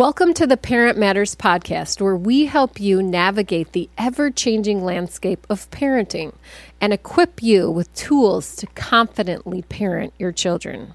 [0.00, 5.46] Welcome to the Parent Matters podcast, where we help you navigate the ever changing landscape
[5.50, 6.32] of parenting
[6.80, 10.94] and equip you with tools to confidently parent your children.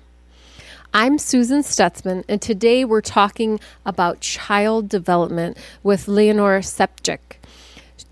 [0.92, 7.36] I'm Susan Stutzman, and today we're talking about child development with Leonore Sepcik.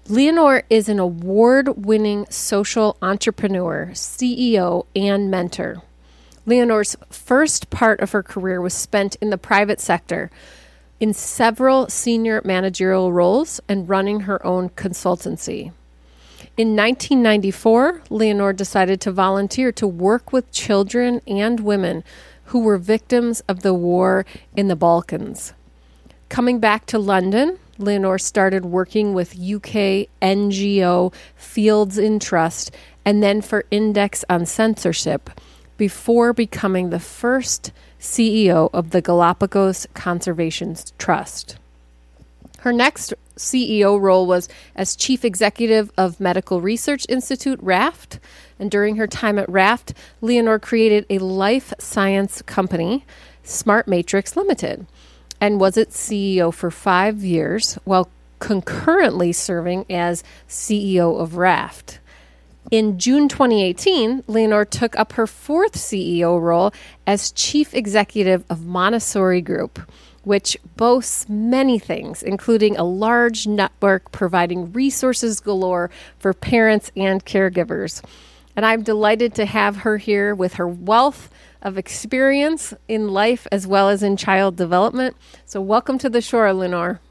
[0.07, 5.82] Leonore is an award winning social entrepreneur, CEO, and mentor.
[6.46, 10.30] Leonore's first part of her career was spent in the private sector
[11.00, 15.72] in several senior managerial roles and running her own consultancy.
[16.55, 22.04] In 1994, Leonore decided to volunteer to work with children and women
[22.45, 25.54] who were victims of the war in the Balkans.
[26.30, 32.71] Coming back to London, Leonore started working with UK NGO Fields in Trust
[33.04, 35.30] and then for Index on Censorship
[35.77, 37.71] before becoming the first
[38.03, 41.55] CEO of the Galapagos Conservation Trust.
[42.59, 48.20] Her next CEO role was as chief executive of Medical Research Institute, RAFT.
[48.60, 53.05] And during her time at RAFT, Leonore created a life science company,
[53.41, 54.85] Smart Matrix Limited,
[55.40, 61.99] and was its CEO for five years while concurrently serving as CEO of RAFT.
[62.74, 66.74] In June 2018, Leonore took up her fourth CEO role
[67.06, 69.79] as chief executive of Montessori Group,
[70.24, 78.03] which boasts many things, including a large network providing resources galore for parents and caregivers.
[78.56, 81.29] And I'm delighted to have her here with her wealth
[81.62, 85.16] of experience in life as well as in child development.
[85.46, 87.01] So, welcome to the shore, Leonore.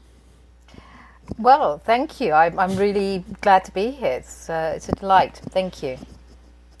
[1.37, 2.33] Well, thank you.
[2.33, 4.13] I'm, I'm really glad to be here.
[4.13, 5.41] It's, uh, it's a delight.
[5.49, 5.97] Thank you.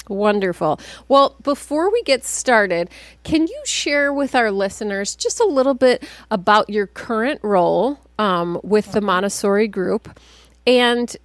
[0.09, 0.79] Wonderful.
[1.07, 2.89] Well, before we get started,
[3.23, 8.59] can you share with our listeners just a little bit about your current role um,
[8.63, 10.19] with the Montessori group
[10.67, 11.15] and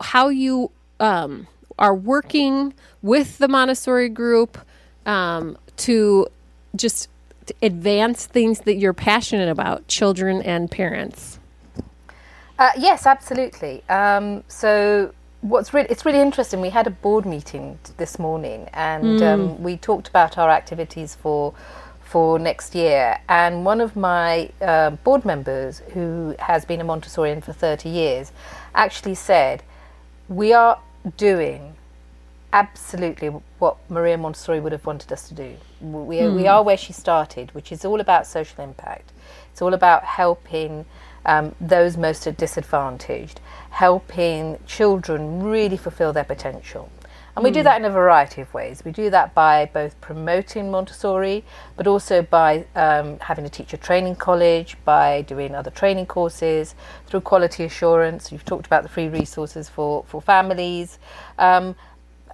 [0.00, 1.46] how you um,
[1.78, 4.58] are working with the Montessori group
[5.06, 6.26] um, to
[6.76, 7.08] just
[7.62, 11.39] advance things that you're passionate about, children and parents?
[12.60, 13.82] Uh, yes, absolutely.
[13.88, 16.60] Um, so what's really it's really interesting.
[16.60, 19.22] We had a board meeting this morning, and mm.
[19.22, 21.54] um, we talked about our activities for
[22.02, 23.18] for next year.
[23.30, 28.30] And one of my uh, board members, who has been a Montessorian for thirty years,
[28.74, 29.62] actually said,
[30.28, 30.78] "We are
[31.16, 31.76] doing."
[32.52, 33.28] Absolutely,
[33.60, 35.56] what Maria Montessori would have wanted us to do.
[35.80, 36.34] We, mm.
[36.34, 39.12] we are where she started, which is all about social impact.
[39.52, 40.84] It's all about helping
[41.26, 46.90] um, those most disadvantaged, helping children really fulfill their potential.
[47.36, 47.64] And we do hmm.
[47.64, 48.82] that in a variety of ways.
[48.84, 51.44] We do that by both promoting Montessori,
[51.76, 56.74] but also by um, having a teacher training college, by doing other training courses,
[57.06, 58.32] through quality assurance.
[58.32, 60.98] You've talked about the free resources for, for families.
[61.38, 61.76] Um,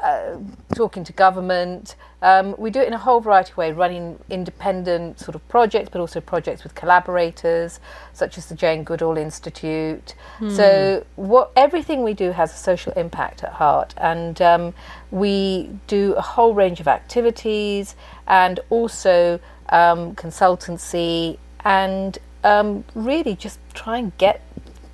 [0.03, 0.37] uh,
[0.75, 1.97] talking to government.
[2.23, 5.89] Um, we do it in a whole variety of ways, running independent sort of projects,
[5.91, 7.81] but also projects with collaborators,
[8.13, 10.15] such as the Jane Goodall Institute.
[10.39, 10.57] Mm.
[10.57, 14.75] So, what everything we do has a social impact at heart, and um,
[15.11, 17.95] we do a whole range of activities
[18.27, 24.41] and also um, consultancy and um, really just try and get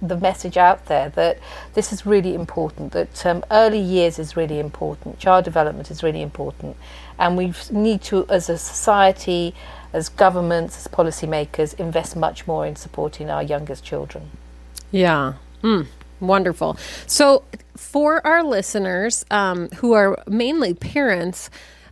[0.03, 1.39] the message out there that
[1.75, 6.21] this is really important, that um, early years is really important, child development is really
[6.21, 6.77] important,
[7.19, 9.55] and we need to, as a society,
[9.93, 14.31] as governments, as policymakers, invest much more in supporting our youngest children.
[14.91, 15.35] Yeah.
[15.63, 15.87] Mm,
[16.21, 16.77] wonderful.
[17.07, 17.45] So,
[17.77, 21.49] for our listeners um, who are mainly parents,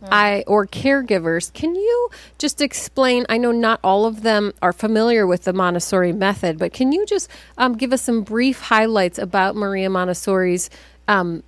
[0.09, 1.53] I or caregivers.
[1.53, 3.25] Can you just explain?
[3.29, 7.05] I know not all of them are familiar with the Montessori method, but can you
[7.05, 10.69] just um, give us some brief highlights about Maria Montessori's
[11.07, 11.43] um,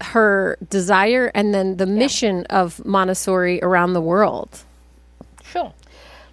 [0.00, 4.64] her desire and then the mission of Montessori around the world?
[5.44, 5.72] Sure.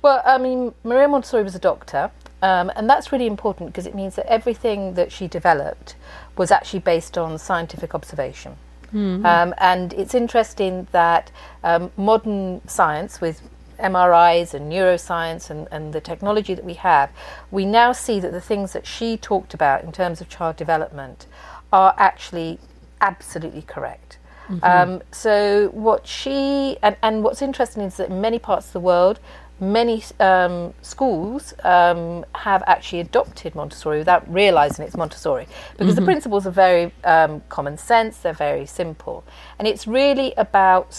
[0.02, 3.94] Well, I mean, Maria Montessori was a doctor, um, and that's really important because it
[3.94, 5.96] means that everything that she developed
[6.38, 8.56] was actually based on scientific observation.
[8.94, 9.26] Mm-hmm.
[9.26, 11.32] Um, and it's interesting that
[11.64, 13.42] um, modern science, with
[13.80, 17.12] MRIs and neuroscience and, and the technology that we have,
[17.52, 21.26] we now see that the things that she talked about in terms of child development
[21.72, 22.60] are actually
[23.02, 24.18] absolutely correct.
[24.50, 24.66] Mm-hmm.
[24.66, 28.80] Um, so what she and, and what's interesting is that in many parts of the
[28.80, 29.20] world,
[29.60, 35.48] many um, schools um, have actually adopted Montessori without realizing it's Montessori
[35.78, 36.00] because mm-hmm.
[36.00, 39.24] the principles are very um, common sense, they're very simple.
[39.58, 40.94] And it's really about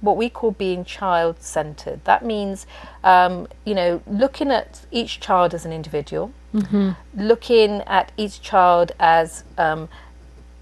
[0.00, 2.04] what we call being child centered.
[2.04, 2.66] That means,
[3.02, 6.90] um, you know, looking at each child as an individual, mm-hmm.
[7.14, 9.88] looking at each child as um,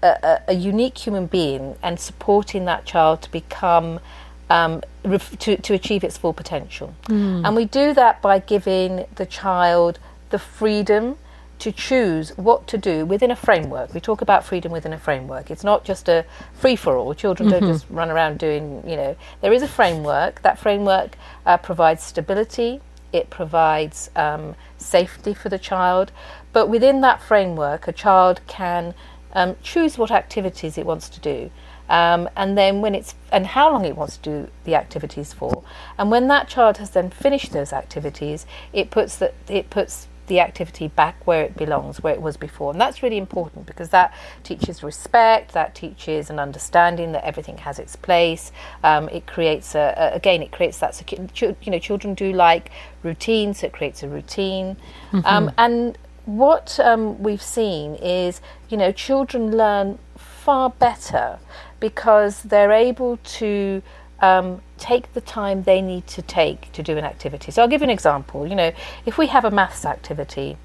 [0.01, 3.99] a, a, unique human being, and supporting that child to become.
[4.49, 6.93] Um, to, to achieve its full potential.
[7.07, 7.45] Mm.
[7.45, 9.99] And we do that by giving the child
[10.29, 11.17] the freedom
[11.59, 13.93] to choose what to do within a framework.
[13.93, 15.49] We talk about freedom within a framework.
[15.49, 17.13] It's not just a free for all.
[17.13, 17.59] Children mm-hmm.
[17.59, 20.41] don't just run around doing, you know, there is a framework.
[20.43, 26.11] That framework uh, provides stability, it provides um, safety for the child.
[26.53, 28.93] But within that framework, a child can
[29.37, 31.51] um, choose what activities it wants to do.
[31.89, 35.63] Um, and then when it's and how long it wants to do the activities for,
[35.97, 40.41] and when that child has then finished those activities, it puts that it puts the
[40.41, 42.71] activity back where it belongs, where it was before.
[42.71, 44.13] And that's really important because that
[44.43, 48.51] teaches respect, that teaches an understanding that everything has its place.
[48.83, 52.71] Um, it creates, a, a, again, it creates that, secu- you know, children do like
[53.03, 54.75] routine, so it creates a routine.
[55.13, 55.25] Mm-hmm.
[55.25, 61.39] Um, and what um, we've seen is, you know, children learn far better
[61.79, 63.81] because they're able to
[64.19, 67.51] um, take the time they need to take to do an activity.
[67.51, 68.45] So I'll give you an example.
[68.45, 68.71] You know,
[69.05, 70.57] if we have a maths activity,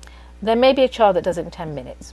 [0.43, 2.13] there may be a child that does it in 10 minutes,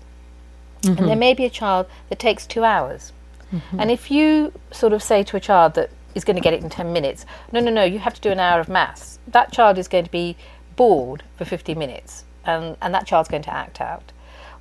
[0.84, 1.00] mm-hmm.
[1.00, 3.14] and there may be a child that takes two hours.
[3.52, 3.80] Mm-hmm.
[3.80, 6.62] And if you sort of say to a child that is going to get it
[6.62, 9.52] in 10 minutes, no, no, no, you have to do an hour of maths, that
[9.52, 10.38] child is going to be
[10.76, 14.12] bored for 50 minutes, and, and that child's going to act out.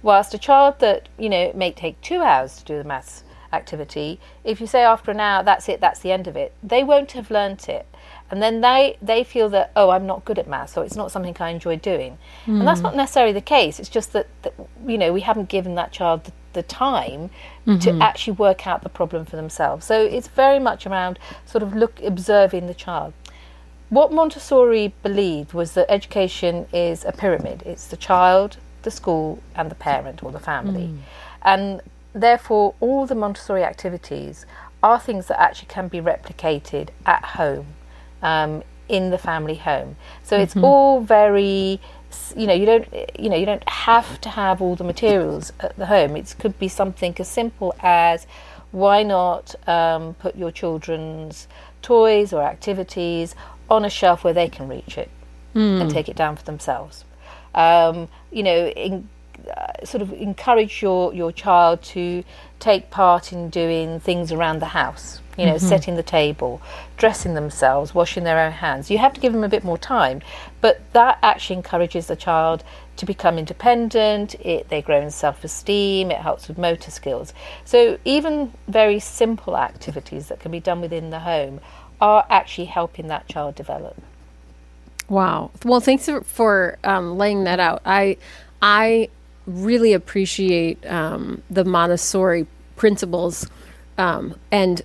[0.03, 4.21] Whilst a child that, you know, may take two hours to do the maths activity,
[4.45, 7.13] if you say after an hour, that's it, that's the end of it, they won't
[7.13, 7.87] have learnt it.
[8.31, 11.11] And then they, they feel that, oh, I'm not good at maths, or it's not
[11.11, 12.19] something I enjoy doing.
[12.45, 12.59] Mm.
[12.59, 12.85] And that's hmm.
[12.85, 13.81] not necessarily the case.
[13.81, 14.53] It's just that, that
[14.87, 17.31] you know, we haven't given that child the, the time
[17.67, 17.79] mm-hmm.
[17.79, 19.87] to actually work out the problem for themselves.
[19.87, 23.15] So it's very much around sort of look, observing the child.
[23.91, 27.63] What Montessori believed was that education is a pyramid.
[27.65, 30.89] It's the child, the school, and the parent or the family.
[30.89, 30.99] Mm.
[31.43, 31.81] And
[32.13, 34.45] therefore, all the Montessori activities
[34.83, 37.67] are things that actually can be replicated at home,
[38.23, 39.97] um, in the family home.
[40.23, 40.43] So mm-hmm.
[40.43, 41.81] it's all very,
[42.37, 42.87] you know, you don't,
[43.19, 46.15] you know, you don't have to have all the materials at the home.
[46.17, 48.27] It could be something as simple as,
[48.71, 51.49] why not um, put your children's
[51.81, 53.35] toys or activities
[53.71, 55.11] on a shelf where they can reach it
[55.55, 55.81] mm.
[55.81, 57.05] and take it down for themselves.
[57.55, 59.09] Um, you know, in,
[59.49, 62.25] uh, sort of encourage your, your child to
[62.59, 65.67] take part in doing things around the house, you know, mm-hmm.
[65.67, 66.61] setting the table,
[66.97, 68.91] dressing themselves, washing their own hands.
[68.91, 70.23] You have to give them a bit more time,
[70.61, 72.65] but that actually encourages the child
[72.97, 74.35] to become independent.
[74.35, 77.33] It, they grow in self esteem, it helps with motor skills.
[77.65, 81.61] So, even very simple activities that can be done within the home
[82.01, 83.97] are actually helping that child develop.
[85.09, 85.51] Wow.
[85.65, 87.81] Well, thanks for um, laying that out.
[87.85, 88.19] I,
[88.61, 89.09] I
[89.47, 92.47] really appreciate um, the Montessori
[92.77, 93.49] principles
[93.97, 94.83] um, and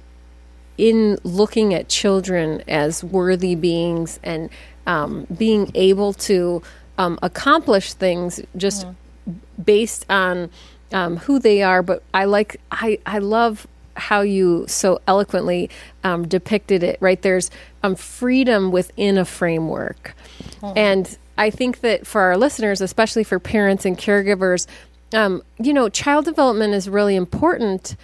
[0.77, 4.49] in looking at children as worthy beings and
[4.87, 6.61] um, being able to
[6.97, 9.61] um, accomplish things just mm-hmm.
[9.61, 10.49] based on
[10.91, 11.83] um, who they are.
[11.83, 15.69] But I like, I, I love how you so eloquently
[16.03, 17.21] um, depicted it, right?
[17.21, 17.49] There's
[17.95, 20.15] freedom within a framework.
[20.61, 20.77] Mm-hmm.
[20.77, 24.67] And I think that for our listeners, especially for parents and caregivers,
[25.13, 27.95] um, you know, child development is really important.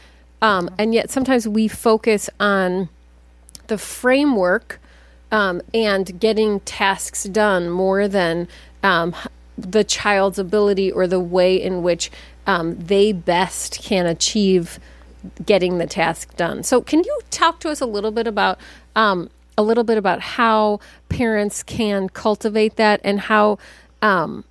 [0.42, 2.90] Um, and yet sometimes we focus on
[3.68, 4.80] the framework
[5.32, 8.48] um, and getting tasks done more than
[8.84, 9.16] um,
[9.58, 12.12] the child's ability or the way in which
[12.48, 14.80] um, they best can achieve
[15.46, 16.64] getting the task done.
[16.64, 18.60] So, can you talk to us a little bit about
[18.96, 23.58] um, a little bit about how parents can cultivate that and how
[24.02, 24.44] um,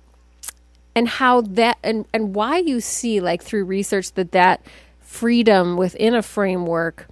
[0.95, 4.61] and how that and and why you see like through research that that
[4.99, 7.07] freedom within a framework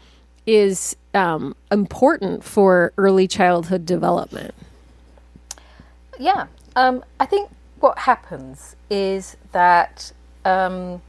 [0.45, 4.53] is um, important for early childhood development.
[6.19, 7.49] Yeah, um, I think
[7.79, 10.11] what happens is that,
[10.45, 11.01] um,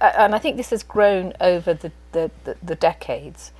[0.00, 3.52] and I think this has grown over the, the, the, the decades,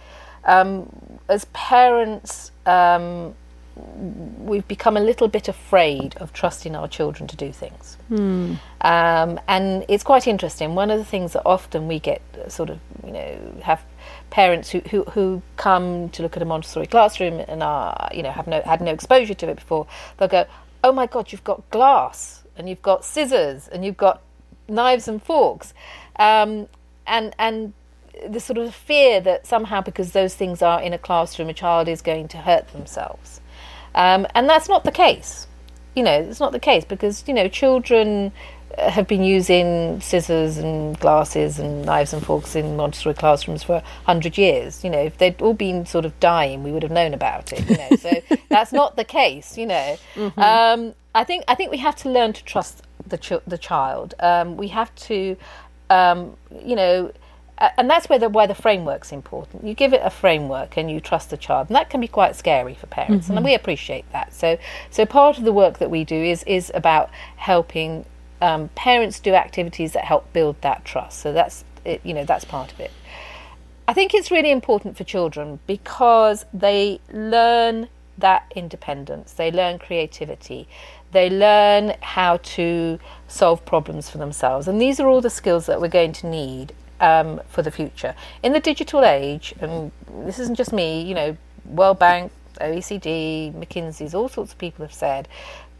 [0.44, 0.88] um,
[1.28, 3.34] as parents, um,
[3.76, 7.96] we've become a little bit afraid of trusting our children to do things.
[8.08, 8.54] Hmm.
[8.80, 10.74] Um, and it's quite interesting.
[10.74, 13.82] One of the things that often we get uh, sort of, you know, have
[14.30, 18.30] parents who, who, who come to look at a Montessori classroom and are, you know,
[18.30, 20.46] have no, had no exposure to it before, they'll go,
[20.82, 24.22] oh my God, you've got glass and you've got scissors and you've got
[24.70, 25.74] knives and forks.
[26.16, 26.68] Um,
[27.06, 27.72] and, and
[28.28, 31.88] the sort of fear that somehow because those things are in a classroom, a child
[31.88, 33.40] is going to hurt themselves.
[33.94, 35.46] Um, and that's not the case.
[35.94, 38.32] You know, it's not the case because, you know, children
[38.78, 44.38] have been using scissors and glasses and knives and forks in Montessori classrooms for 100
[44.38, 44.84] years.
[44.84, 47.68] You know, if they'd all been sort of dying, we would have known about it,
[47.68, 47.96] you know.
[47.96, 49.98] So that's not the case, you know.
[50.14, 50.40] Mm-hmm.
[50.40, 54.14] Um, I think I think we have to learn to trust the ch- the child.
[54.20, 55.36] Um, we have to,
[55.88, 57.12] um, you know,
[57.58, 59.64] and that's where the why the framework's important.
[59.64, 62.36] You give it a framework and you trust the child, and that can be quite
[62.36, 63.36] scary for parents, mm-hmm.
[63.36, 64.32] and we appreciate that.
[64.32, 64.58] So,
[64.90, 68.06] so part of the work that we do is is about helping
[68.40, 71.20] um, parents do activities that help build that trust.
[71.20, 72.90] So that's it, you know that's part of it.
[73.88, 80.68] I think it's really important for children because they learn that independence, they learn creativity,
[81.12, 85.80] they learn how to solve problems for themselves, and these are all the skills that
[85.80, 89.54] we're going to need um, for the future in the digital age.
[89.60, 89.90] And
[90.24, 92.30] this isn't just me, you know, World Bank,
[92.60, 95.26] OECD, McKinsey's, all sorts of people have said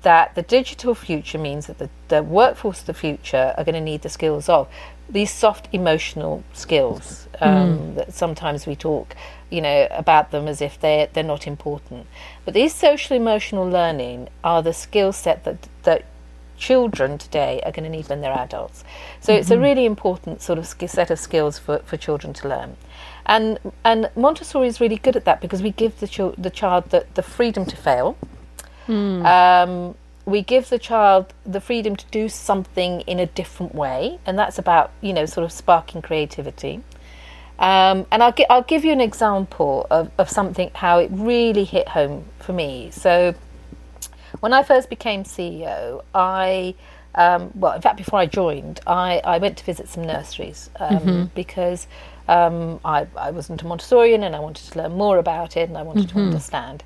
[0.02, 3.80] that the digital future means that the, the workforce of the future are going to
[3.80, 4.69] need the skills of
[5.09, 7.95] these soft emotional skills um, mm.
[7.97, 9.16] that sometimes we talk
[9.50, 12.07] you know about them as if they're they're not important
[12.45, 16.04] but these social emotional learning are the skill set that that
[16.57, 18.85] children today are going to need when they're adults
[19.21, 19.40] so mm-hmm.
[19.40, 19.62] it's a mm-hmm.
[19.62, 22.76] really important sort of set of skills for, for children to learn
[23.26, 26.90] and and Montessori is really good at that because we give the, ch- the child
[26.90, 28.16] the, the freedom to fail
[28.90, 29.25] Mm.
[29.25, 29.94] Um,
[30.26, 34.59] we give the child the freedom to do something in a different way, and that's
[34.59, 36.82] about you know sort of sparking creativity.
[37.59, 41.64] Um, and I'll, gi- I'll give you an example of, of something how it really
[41.64, 42.90] hit home for me.
[42.90, 43.35] So
[44.40, 46.75] when I first became CEO, I
[47.14, 50.99] um, well, in fact, before I joined, I, I went to visit some nurseries um,
[50.99, 51.25] mm-hmm.
[51.35, 51.87] because
[52.28, 55.76] um, I, I wasn't a Montessorian and I wanted to learn more about it and
[55.76, 56.18] I wanted mm-hmm.
[56.18, 56.85] to understand.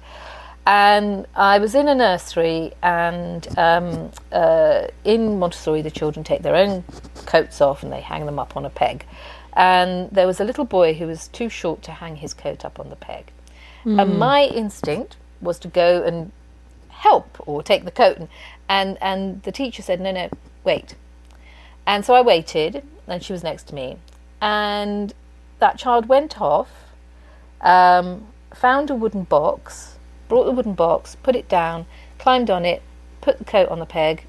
[0.66, 6.56] And I was in a nursery, and um, uh, in Montessori, the children take their
[6.56, 6.84] own
[7.26, 9.04] coats off and they hang them up on a peg.
[9.52, 12.80] And there was a little boy who was too short to hang his coat up
[12.80, 13.26] on the peg.
[13.84, 14.00] Mm.
[14.00, 16.32] And my instinct was to go and
[16.88, 18.16] help or take the coat.
[18.16, 18.28] And,
[18.68, 20.30] and, and the teacher said, No, no,
[20.64, 20.94] wait.
[21.86, 23.98] And so I waited, and she was next to me.
[24.40, 25.12] And
[25.58, 26.70] that child went off,
[27.60, 29.93] um, found a wooden box
[30.34, 31.86] brought the wooden box, put it down,
[32.18, 32.82] climbed on it,
[33.20, 34.24] put the coat on the peg,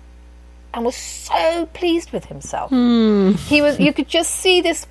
[0.71, 2.69] and was so pleased with himself.
[2.69, 3.35] Mm.
[3.39, 4.85] He was you could just see this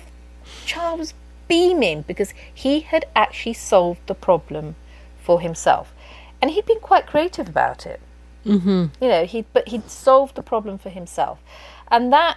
[0.65, 1.13] child was
[1.47, 4.75] beaming because he had actually solved the problem
[5.17, 5.93] for himself.
[6.41, 8.01] And he'd been quite creative about it.
[8.45, 8.87] Mm-hmm.
[9.01, 11.39] You know, he but he'd solved the problem for himself.
[11.89, 12.35] And that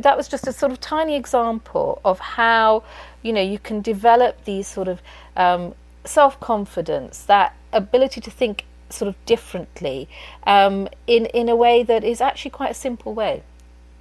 [0.00, 2.82] that was just a sort of tiny example of how
[3.22, 5.00] you know you can develop these sort of
[5.36, 10.08] um, self confidence, that ability to think sort of differently
[10.46, 13.42] um, in in a way that is actually quite a simple way.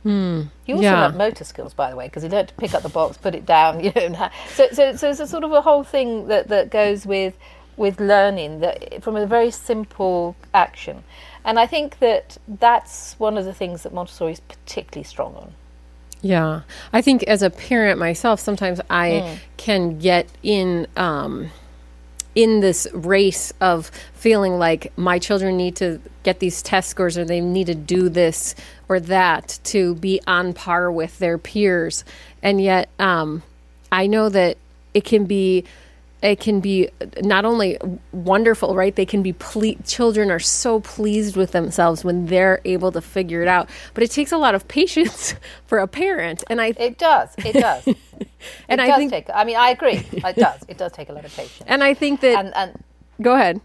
[0.05, 1.01] Mm, you also yeah.
[1.01, 3.34] learned motor skills, by the way, because you learned to pick up the box, put
[3.34, 3.79] it down.
[3.84, 7.05] You know, so so so it's a sort of a whole thing that that goes
[7.05, 7.36] with
[7.77, 11.03] with learning that from a very simple action,
[11.44, 15.53] and I think that that's one of the things that Montessori is particularly strong on.
[16.22, 16.62] Yeah,
[16.94, 19.38] I think as a parent myself, sometimes I mm.
[19.58, 20.88] can get in.
[20.96, 21.50] Um,
[22.35, 27.23] in this race of feeling like my children need to get these test scores or
[27.23, 28.53] they need to do this
[28.89, 32.03] or that to be on par with their peers.
[32.43, 33.41] And yet, um,
[33.91, 34.57] I know that
[34.93, 35.63] it can be
[36.25, 36.89] it can be
[37.22, 37.77] not only
[38.12, 38.96] wonderful, right?
[38.96, 43.41] They can be ple- children are so pleased with themselves when they're able to figure
[43.41, 43.70] it out.
[43.94, 47.53] But it takes a lot of patience for a parent, and I it does, it
[47.53, 47.96] does, and
[48.70, 49.29] it I does think take.
[49.34, 50.62] I mean, I agree, it does.
[50.67, 52.44] It does take a lot of patience, and I think that.
[52.44, 52.84] And, and
[53.22, 53.62] go ahead.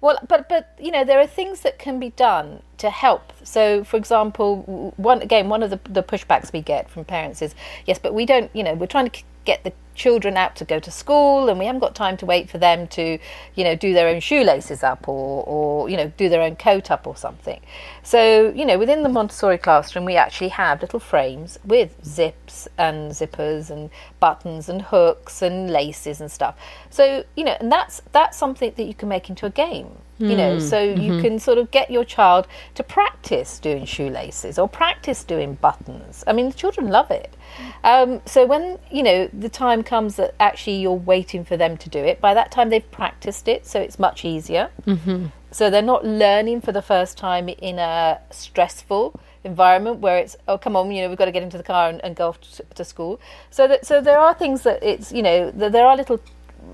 [0.00, 3.32] Well, but but you know there are things that can be done to help.
[3.42, 7.54] So, for example, one again one of the the pushbacks we get from parents is
[7.86, 8.50] yes, but we don't.
[8.54, 11.66] You know, we're trying to get the children out to go to school and we
[11.66, 13.18] haven't got time to wait for them to
[13.54, 16.90] you know do their own shoelaces up or or you know do their own coat
[16.90, 17.60] up or something.
[18.02, 23.12] So you know within the montessori classroom we actually have little frames with zips and
[23.12, 26.56] zippers and buttons and hooks and laces and stuff.
[26.90, 30.36] So you know and that's that's something that you can make into a game you
[30.36, 30.54] know.
[30.54, 30.60] Hmm.
[30.60, 31.00] so mm-hmm.
[31.02, 32.46] you can sort of get your child
[32.76, 36.22] to practice doing shoelaces or practice doing buttons.
[36.26, 37.34] I mean the children love it
[37.82, 41.88] um, so when you know the time comes that actually you're waiting for them to
[41.88, 44.70] do it by that time they've practiced it so it's much easier.
[44.86, 45.26] Mm-hmm.
[45.50, 50.56] So they're not learning for the first time in a stressful environment where it's oh
[50.56, 52.40] come on you know we've got to get into the car and, and go off
[52.40, 53.20] to, to, school.
[53.50, 56.20] So that so there are things that it's you know there are little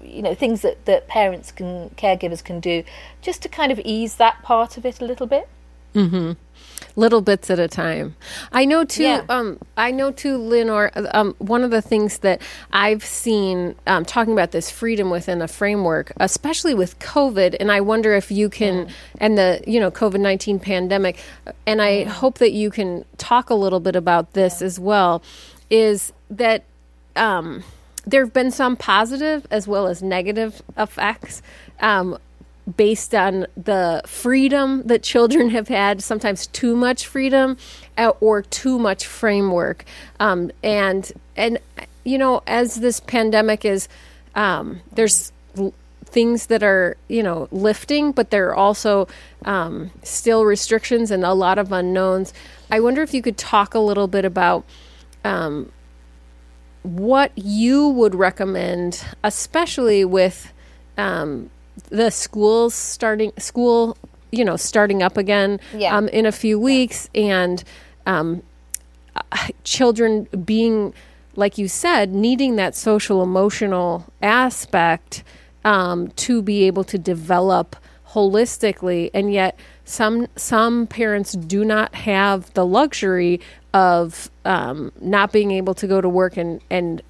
[0.03, 2.85] you know things that that parents can caregivers can do
[3.21, 5.49] just to kind of ease that part of it a little bit.
[5.95, 6.33] Mm-hmm
[7.01, 8.15] little bits at a time.
[8.53, 9.03] I know too.
[9.03, 9.25] Yeah.
[9.29, 10.93] Um, I know too, Lenore.
[11.13, 12.43] Um, one of the things that
[12.73, 17.81] I've seen um, talking about this freedom within a framework, especially with COVID, and I
[17.81, 18.93] wonder if you can, mm.
[19.19, 21.19] and the you know COVID nineteen pandemic,
[21.67, 22.07] and I mm.
[22.07, 24.67] hope that you can talk a little bit about this yeah.
[24.67, 25.23] as well.
[25.71, 26.65] Is that
[27.17, 27.65] um,
[28.07, 31.43] there have been some positive as well as negative effects
[31.81, 32.19] um,
[32.77, 37.57] based on the freedom that children have had, sometimes too much freedom
[37.97, 39.85] uh, or too much framework.
[40.19, 41.59] Um, and, and,
[42.05, 43.89] you know, as this pandemic is,
[44.35, 45.33] um, there's
[46.05, 49.09] things that are, you know, lifting, but there are also
[49.45, 52.33] um, still restrictions and a lot of unknowns.
[52.71, 54.65] I wonder if you could talk a little bit about
[55.25, 55.71] um,
[56.83, 60.53] what you would recommend, especially with
[60.97, 61.51] um,
[61.89, 63.97] the schools starting school,
[64.31, 65.97] you know, starting up again yeah.
[65.97, 67.43] um, in a few weeks, yeah.
[67.43, 67.65] and
[68.07, 68.43] um,
[69.65, 70.95] children being,
[71.37, 75.23] like you said, needing that social emotional aspect
[75.65, 77.77] um, to be able to develop
[78.09, 83.41] holistically, and yet some some parents do not have the luxury
[83.73, 87.03] of um, not being able to go to work and and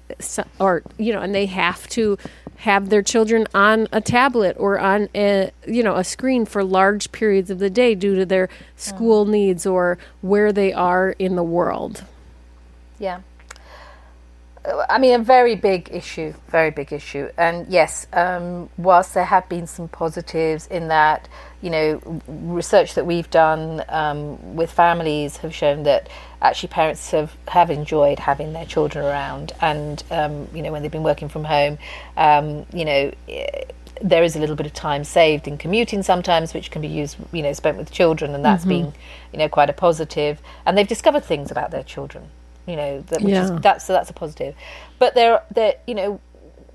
[0.59, 2.17] or you know and they have to
[2.61, 7.11] have their children on a tablet or on a you know a screen for large
[7.11, 9.29] periods of the day due to their school mm.
[9.29, 12.03] needs or where they are in the world.
[12.99, 13.21] Yeah.
[14.87, 17.29] I mean, a very big issue, very big issue.
[17.35, 21.27] And yes, um, whilst there have been some positives in that,
[21.63, 26.09] you know, research that we've done um, with families have shown that
[26.41, 29.53] actually parents have, have enjoyed having their children around.
[29.61, 31.77] And, um, you know, when they've been working from home,
[32.17, 33.11] um, you know,
[34.01, 37.17] there is a little bit of time saved in commuting sometimes, which can be used,
[37.31, 38.85] you know, spent with children, and that's mm-hmm.
[38.85, 38.93] been,
[39.31, 40.41] you know, quite a positive.
[40.65, 42.29] And they've discovered things about their children
[42.67, 43.43] you know that which yeah.
[43.43, 44.55] is that's so that's a positive
[44.99, 46.21] but there there you know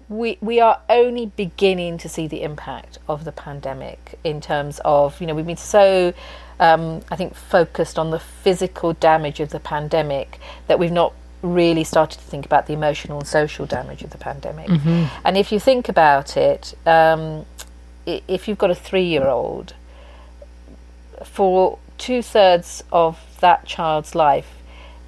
[0.09, 5.21] we we are only beginning to see the impact of the pandemic in terms of
[5.21, 6.13] you know we've been so
[6.61, 11.85] um, I think focused on the physical damage of the pandemic that we've not really
[11.85, 14.69] started to think about the emotional and social damage of the pandemic.
[14.69, 15.05] Mm-hmm.
[15.25, 17.45] And if you think about it, um,
[18.07, 19.75] if you've got a three-year-old,
[21.25, 24.63] for two thirds of that child's life,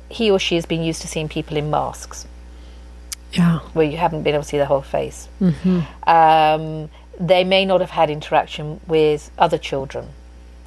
[0.08, 2.26] he or she has been used to seeing people in masks.
[3.32, 3.58] Yeah.
[3.74, 5.28] Where you haven't been able to see their whole face.
[5.40, 5.80] Mm-hmm.
[6.08, 6.88] Um,
[7.20, 10.08] they may not have had interaction with other children,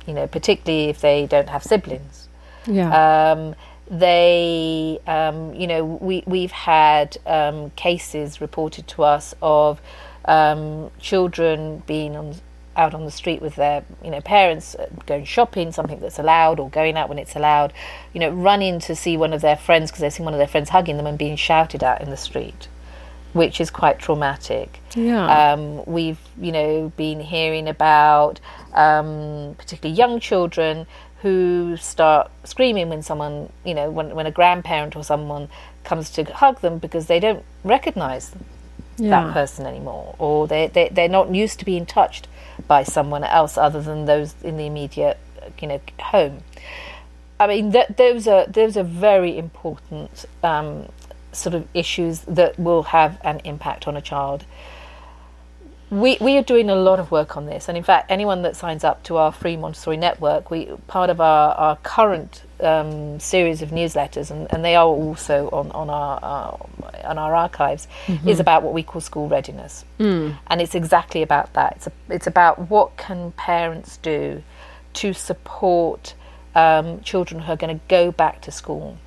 [0.06, 2.28] you know, particularly if they don't have siblings.
[2.66, 3.32] Yeah.
[3.32, 3.56] Um,
[3.90, 9.82] they, um, you know, we, we've had um, cases reported to us of
[10.26, 12.36] um, children being on
[12.78, 16.60] out on the street with their you know parents uh, going shopping something that's allowed
[16.60, 17.74] or going out when it's allowed
[18.14, 20.48] you know running to see one of their friends because they've seen one of their
[20.48, 22.70] friends hugging them and being shouted at in the street
[23.34, 28.40] which is quite traumatic yeah um, we've you know been hearing about
[28.74, 30.88] um, particularly young children
[31.22, 35.50] who start screaming when someone you know when, when a grandparent or someone
[35.84, 38.32] comes to hug them because they don't recognize
[38.98, 39.10] yeah.
[39.10, 42.28] that person anymore or they, they, they're not used to being touched
[42.68, 45.18] by someone else other than those in the immediate,
[45.60, 46.40] you know, home.
[47.40, 50.90] I mean, th- those are those are very important um,
[51.32, 54.46] sort of issues that will have an impact on a child.
[55.91, 58.56] We we are doing a lot of work on this, and in fact, anyone that
[58.56, 63.62] signs up to our free Montessori network, we part of our our current um, series
[63.62, 68.30] of newsletters, and, and they are also on on our uh, on our archives, mm-hmm.
[68.30, 70.34] is about what we call school readiness, mm.
[70.47, 71.73] and it's exactly about that.
[71.75, 74.43] It's a, it's about what can parents do
[74.93, 76.13] to support
[76.56, 78.97] um, children who are going to go back to school,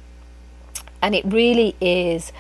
[1.01, 2.31] and it really is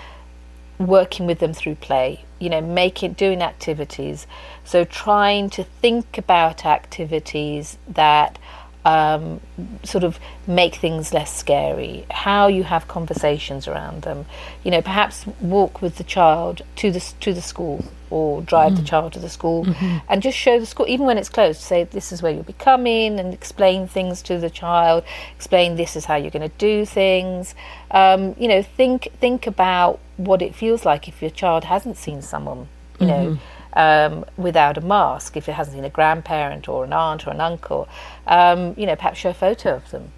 [0.76, 2.26] working with them through play.
[2.38, 4.26] You know, making doing activities.
[4.64, 8.38] So trying to think about activities that
[8.84, 9.40] um,
[9.82, 14.26] sort of make things less scary, how you have conversations around them.
[14.62, 18.76] You know, perhaps walk with the child to the to the school or drive mm.
[18.76, 19.98] the child to the school mm-hmm.
[20.08, 22.52] and just show the school, even when it's closed, say this is where you'll be
[22.70, 25.02] coming and explain things to the child,
[25.34, 27.56] explain this is how you're going to do things.
[27.90, 32.22] Um, you know, think think about what it feels like if your child hasn't seen
[32.22, 32.68] someone.
[33.00, 33.34] You mm-hmm.
[33.34, 33.38] know
[33.74, 37.40] um, without a mask if it hasn't seen a grandparent or an aunt or an
[37.40, 37.88] uncle.
[38.26, 40.12] Um, you know, perhaps show a photo of them.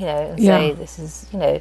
[0.00, 0.58] You know, and Yeah.
[0.58, 1.60] say this is you know.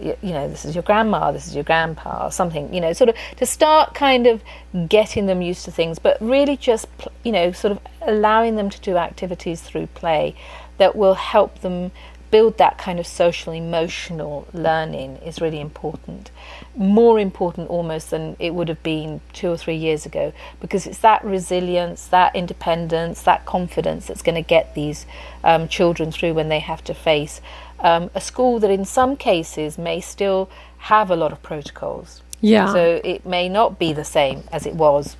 [0.00, 2.72] You, you know, this is your grandma, this is your grandpa, or something.
[2.72, 4.44] You know, sort of to start kind of
[4.88, 6.86] getting them used to things, but really just
[7.24, 10.36] you know, sort of allowing them to do activities through play
[10.76, 11.90] that will help them
[12.30, 16.30] build that kind of social emotional learning is really important
[16.76, 20.98] more important almost than it would have been two or three years ago because it's
[20.98, 25.06] that resilience that independence that confidence that's going to get these
[25.42, 27.40] um, children through when they have to face
[27.80, 32.72] um, a school that in some cases may still have a lot of protocols Yeah.
[32.72, 35.16] so it may not be the same as it was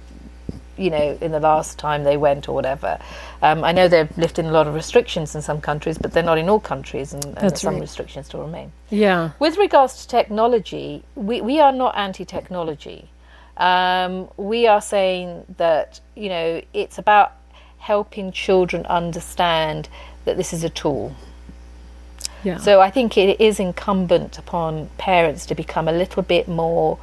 [0.79, 2.99] you know, in the last time they went or whatever.
[3.43, 6.39] Um, I know they're lifting a lot of restrictions in some countries, but they're not
[6.39, 7.81] in all countries, and, and some right.
[7.81, 8.73] restrictions still remain.
[8.89, 9.33] yeah.
[9.39, 13.11] With regards to technology, we, we are not anti technology.
[13.57, 17.33] Um, we are saying that, you know, it's about
[17.79, 19.89] helping children understand
[20.25, 21.15] that this is a tool.
[22.45, 22.59] Yeah.
[22.59, 26.99] So I think it is incumbent upon parents to become a little bit more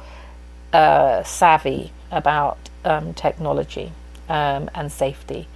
[0.72, 3.92] uh, savvy about um, technology
[4.28, 5.48] um, and safety.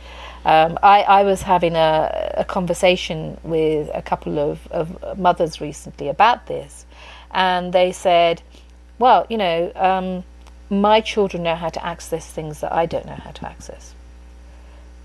[0.44, 6.08] Um, I, I was having a, a conversation with a couple of, of mothers recently
[6.08, 6.86] about this,
[7.30, 8.42] and they said,
[8.98, 10.24] "Well, you know, um,
[10.70, 13.94] my children know how to access things that I don't know how to access,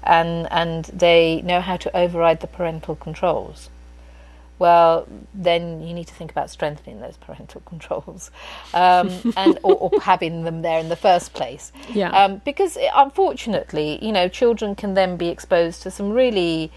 [0.04, 3.70] and and they know how to override the parental controls."
[4.58, 8.32] Well, then you need to think about strengthening those parental controls
[8.74, 11.72] um, and or, or having them there in the first place.
[11.94, 12.10] Yeah.
[12.12, 16.72] Um, because eh, unfortunately, you know, children can then be exposed to some really,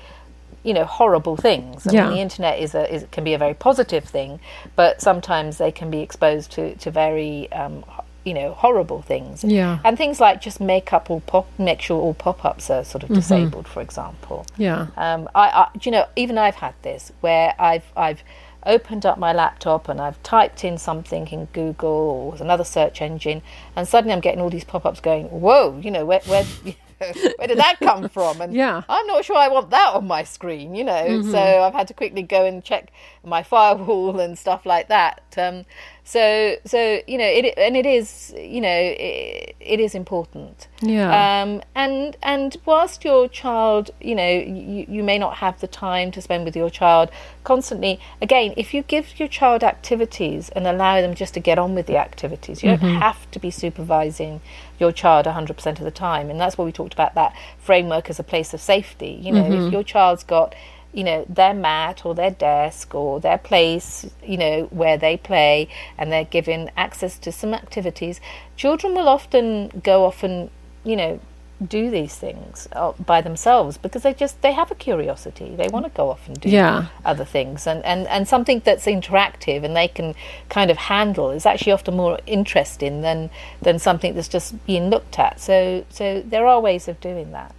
[0.65, 1.87] you know, horrible things.
[1.87, 2.07] I Yeah.
[2.09, 4.41] mean, the internet is a is, can be a very positive thing,
[4.75, 7.85] but sometimes they can be exposed to to very um,
[8.29, 9.43] you know horrible things.
[9.43, 9.79] Yeah.
[9.85, 13.03] And things like just make up all pop, make sure all pop ups are sort
[13.03, 13.15] of Mm-hmm.
[13.21, 14.39] disabled, for example.
[14.57, 14.89] Yeah.
[14.97, 18.23] Um, I, I, you know, even I've had this where I've I've
[18.67, 21.89] opened up my laptop and I've typed in something in Google
[22.37, 23.41] or another search engine,
[23.77, 26.45] and suddenly I'm getting all these pop-ups going, "Whoa, you know, where where
[27.39, 28.83] where did that come from?" And Yeah.
[28.89, 31.23] I'm not sure I want that on my screen, you know.
[31.23, 32.91] So I've had to quickly go and check
[33.25, 35.23] my firewall and stuff like that.
[35.37, 35.65] Um,
[36.09, 40.67] so so you know, it and it is you know it, it is important.
[40.81, 41.43] Yeah.
[41.43, 46.11] Um, and and whilst your child, you know, you, you may not have the time
[46.13, 47.11] to spend with your child
[47.45, 48.01] constantly.
[48.23, 51.87] Again, if you give your child activities and allow them just to get on with
[51.87, 54.41] the activities, you don't have to be supervising
[54.79, 56.31] your child 100% of the time.
[56.31, 59.19] And that's what we talked about that framework as a place of safety.
[59.21, 60.55] You know, if your child's got
[60.93, 65.69] you know their mat or their desk or their place you know where they play
[65.99, 68.21] and they're given access to some activities
[68.57, 70.51] children will often go off and
[70.85, 71.21] you know
[71.67, 75.57] do these things uh, by themselves because they just they have a curiosity.
[75.57, 76.87] They want to go off and do Yeah.
[77.05, 77.67] other things.
[77.67, 80.15] And, and and something that's interactive and they can
[80.49, 85.19] kind of handle is actually often more interesting than than something that's just being looked
[85.19, 85.41] at.
[85.41, 87.55] So so there are ways of doing that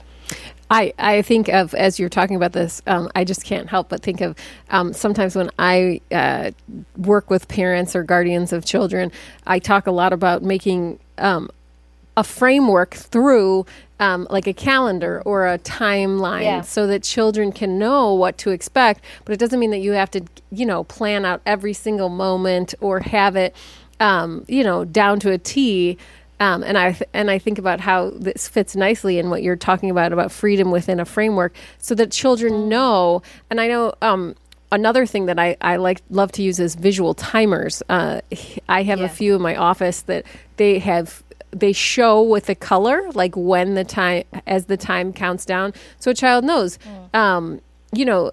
[0.72, 4.04] I, I think of as you're talking about this, um, I just can't help but
[4.04, 4.36] think of
[4.70, 6.52] um, sometimes when I uh,
[6.98, 9.12] work with parents or guardians of children,
[9.48, 11.50] I talk a lot about making um,
[12.16, 13.66] a framework through
[14.00, 16.62] um, like a calendar or a timeline Yeah.
[16.62, 19.04] so that children can know what to expect.
[19.26, 22.76] But it doesn't mean that you have to, you know, plan out every single moment
[22.80, 23.56] or have it,
[24.00, 25.98] um, you know, down to a T.
[26.40, 29.58] Um, and I th- and I think about how this fits nicely in what you're
[29.58, 33.22] talking about about freedom within a framework, so that children know.
[33.50, 34.36] And I know um,
[34.72, 37.84] another thing that I, I like love to use is visual timers.
[37.90, 38.22] Uh,
[38.70, 40.26] I have a few in my office that
[40.56, 45.46] they have they show with the color like when the time as the time counts
[45.46, 46.80] down, so a child knows.
[47.14, 47.60] Um,
[47.92, 48.32] you know,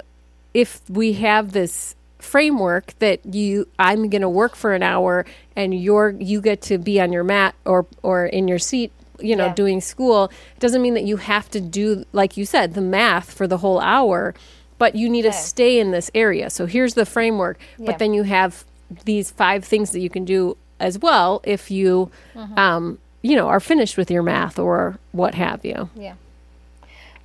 [0.54, 1.95] if we have this
[2.26, 6.76] framework that you I'm going to work for an hour and you're you get to
[6.78, 9.54] be on your mat or or in your seat you know Yeah.
[9.54, 13.46] doing school doesn't mean that you have to do like you said the math for
[13.46, 14.34] the whole hour
[14.78, 17.86] but you need to stay in this area so here's the framework Yeah.
[17.86, 18.64] but then you have
[19.04, 22.58] these five things that you can do as well if you Mm-hmm.
[22.58, 26.14] um you know are finished with your math or what have you Yeah.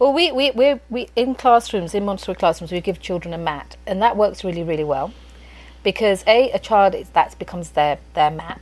[0.02, 3.78] Well, we, we, we, we, in classrooms, in Montessori classrooms, we give children a mat,
[3.86, 5.14] and that works really, really well.
[5.84, 8.60] Because A, a child, it's, that becomes their, their mat,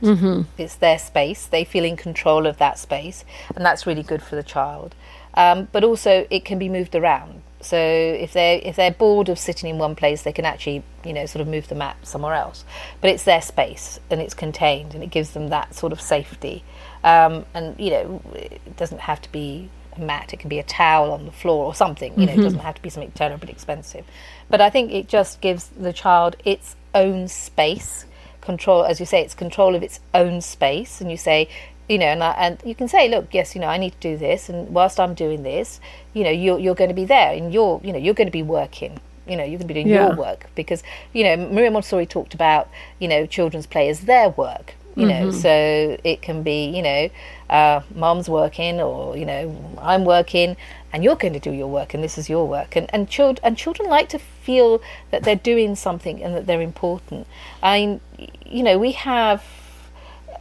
[0.58, 3.24] it's their space, they feel in control of that space,
[3.56, 4.94] and that's really good for the child.
[5.32, 7.40] Um, but also, it can be moved around.
[7.62, 11.14] So if they if they're bored of sitting in one place, they can actually you
[11.14, 12.64] know sort of move the mat somewhere else.
[13.00, 16.64] But it's their space and it's contained and it gives them that sort of safety.
[17.04, 19.68] Um, and you know it doesn't have to be
[20.00, 22.12] mat; it can be a towel on the floor or something.
[22.18, 22.40] You know, Mm-hmm.
[22.40, 24.04] it doesn't have to be something terribly expensive.
[24.48, 28.04] But I think it just gives the child its own space,
[28.40, 31.00] control, as you say, it's control of its own space.
[31.00, 31.48] And you say,
[31.88, 34.00] you know, and, I, and you can say, look, yes, you know, I need to
[34.00, 35.80] do this, and whilst I'm doing this,
[36.14, 38.32] you know, you're you're going to be there, and you're, you know, you're going to
[38.32, 38.98] be working.
[39.26, 40.06] You know, you're going to be doing Yeah.
[40.08, 40.82] your work because
[41.12, 44.74] you know Maria Montessori talked about you know children's play as their work.
[44.96, 47.08] You know, so it can be you know,
[47.50, 50.56] uh, mom's working or you know I'm working,
[50.92, 53.40] and you're going to do your work, and this is your work, and and children
[53.42, 57.26] and children like to feel that they're doing something and that they're important.
[57.62, 58.00] I
[58.46, 59.44] you know, we have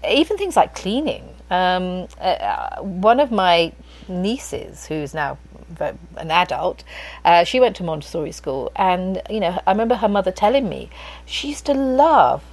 [0.08, 1.36] even things like cleaning.
[1.50, 3.74] Um, uh, one of my
[4.08, 5.40] nieces, who's now
[5.80, 6.84] an adult,
[7.26, 10.90] uh, she went to Montessori school, and you know, I remember her mother telling me
[11.26, 12.44] she used to love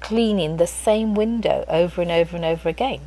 [0.00, 3.00] cleaning the same window over and over and over again,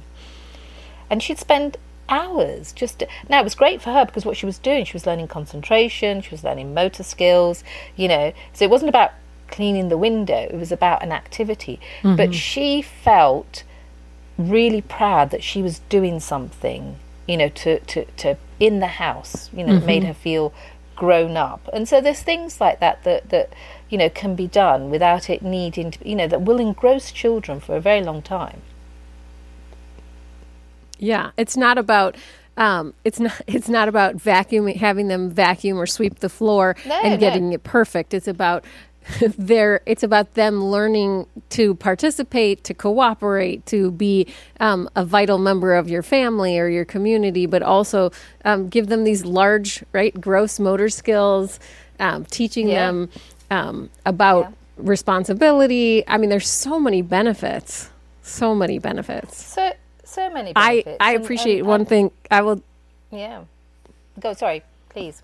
[1.10, 1.78] and she'd spend
[2.10, 5.06] hours just now it was great for her because what she was doing she was
[5.06, 7.66] learning concentration she was learning motor skills
[7.98, 9.12] you know so it wasn't about
[9.50, 12.32] cleaning the window it was about an activity but mm-hmm.
[12.32, 13.64] she felt
[14.38, 19.50] really proud that she was doing something, you know, to, to, to in the house,
[19.54, 20.08] you know, it made mm-hmm.
[20.08, 20.54] her feel
[20.96, 21.68] grown up.
[21.74, 23.54] And so there's things like that that, that,
[23.90, 27.60] you know, can be done without it needing to, you know, that will engross children
[27.60, 28.62] for a very long time.
[31.00, 32.16] Yeah, it's not about
[32.58, 37.00] um, it's not it's not about vacuum having them vacuum or sweep the floor No,
[37.04, 37.18] and no.
[37.20, 38.14] getting it perfect.
[38.14, 38.66] It's about
[39.38, 44.28] their it's about them learning to participate, to cooperate, to be
[44.60, 48.12] um, a vital member of your family or your community, but also
[48.44, 51.60] um, give them these large, right, gross motor skills,
[52.00, 52.86] um, teaching Yeah.
[52.88, 53.10] them
[53.50, 56.04] um, about responsibility.
[56.08, 57.90] I mean, there's so many benefits,
[58.24, 59.42] so many benefits.
[59.46, 59.72] So,
[60.08, 60.98] so many I, benefits.
[61.00, 62.12] I And- appreciate and- one and- thing.
[62.32, 62.62] I will.
[63.12, 63.42] Yeah.
[64.20, 65.22] Go, sorry, please.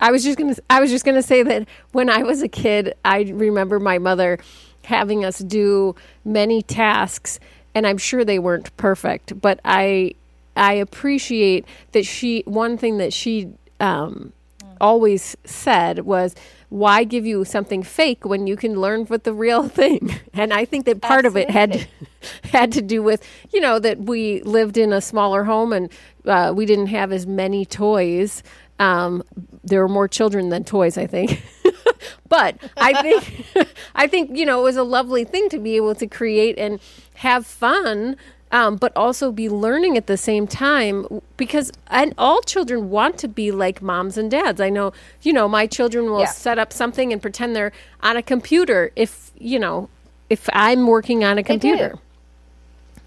[0.00, 0.56] I was just gonna.
[0.68, 4.38] I was just gonna say that when I was a kid, I remember my mother
[4.84, 7.38] having us do many tasks,
[7.74, 10.12] and I'm sure they weren't perfect, but I
[10.56, 12.42] I appreciate that she.
[12.46, 13.50] One thing that she
[13.80, 14.32] um,
[14.80, 16.34] always said was,
[16.74, 20.64] "Why give you something fake when you can learn with the real thing?" And I
[20.64, 21.86] think that part of it had
[22.52, 25.90] had to do with you know that we lived in a smaller home and
[26.26, 28.42] uh, we didn't have as many toys.
[28.80, 29.22] Um,
[29.62, 31.42] there were more children than toys, I think.
[32.28, 33.46] but I think
[33.94, 36.80] I think you know it was a lovely thing to be able to create and
[37.14, 38.16] have fun.
[38.54, 43.26] Um, but also be learning at the same time because and all children want to
[43.26, 44.60] be like moms and dads.
[44.60, 46.26] I know, you know, my children will Yeah.
[46.26, 49.88] set up something and pretend they're on a computer if, you know,
[50.30, 51.98] if I'm working on a computer.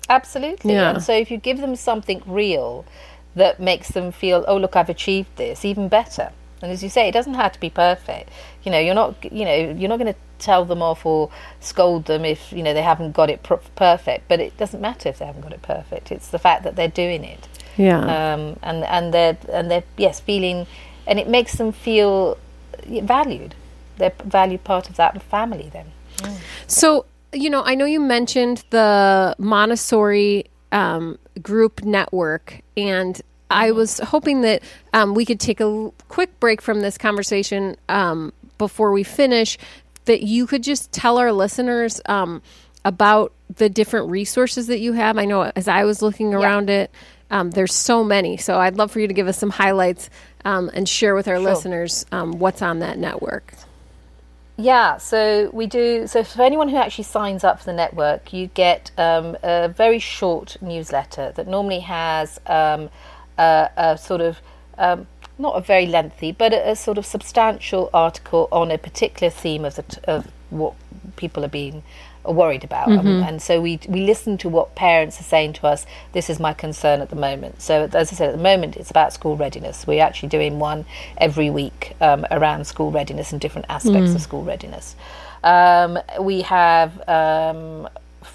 [0.09, 0.73] Absolutely.
[0.73, 0.89] Yeah.
[0.89, 2.83] And so if you give them something real
[3.35, 6.31] that makes them feel, oh, look, I've achieved this, even better.
[6.61, 8.29] And as you say, it doesn't have to be perfect.
[8.63, 12.05] You know, you're not, you know, you're not going to tell them off or scold
[12.05, 13.43] them if you know they haven't got it
[13.75, 14.27] perfect.
[14.27, 16.11] But it doesn't matter if they haven't got it perfect.
[16.11, 17.99] It's the fact that they're doing it, Yeah.
[17.99, 20.65] um, and and they're and they're yes feeling,
[21.05, 22.37] and it makes them feel
[22.85, 23.53] valued.
[23.97, 25.69] They're valued part of that family.
[25.71, 25.87] Then.
[26.67, 33.99] So, you know, I know you mentioned the Montessori um, group network, and I was
[33.99, 39.03] hoping that um, we could take a quick break from this conversation um, before we
[39.03, 39.57] finish.
[40.05, 42.41] That you could just tell our listeners um,
[42.85, 45.17] about the different resources that you have.
[45.17, 46.91] I know as I was looking around it,
[47.29, 48.37] um, there's so many.
[48.37, 50.09] So I'd love for you to give us some highlights
[50.45, 53.53] um, and share with our listeners um, what's on that network.
[54.59, 56.07] Yeah, so we do.
[56.07, 59.99] So for anyone who actually signs up for the network, you get um, a very
[59.99, 62.89] short newsletter that normally has um,
[63.37, 64.39] a, a sort of
[64.77, 65.07] um,
[65.39, 69.65] not a very lengthy, but a, a sort of substantial article on a particular theme
[69.65, 70.73] of the t- of what
[71.15, 71.83] people are being
[72.25, 72.89] worried about.
[72.91, 75.85] Um, and so we we listen to what parents are saying to us.
[76.11, 77.61] This is my concern at the moment.
[77.61, 79.87] So as I said, at the moment it's about school readiness.
[79.87, 80.85] We're actually doing one
[81.17, 84.95] every week um, around school readiness and different aspects of school readiness.
[85.43, 87.87] Um, we have um,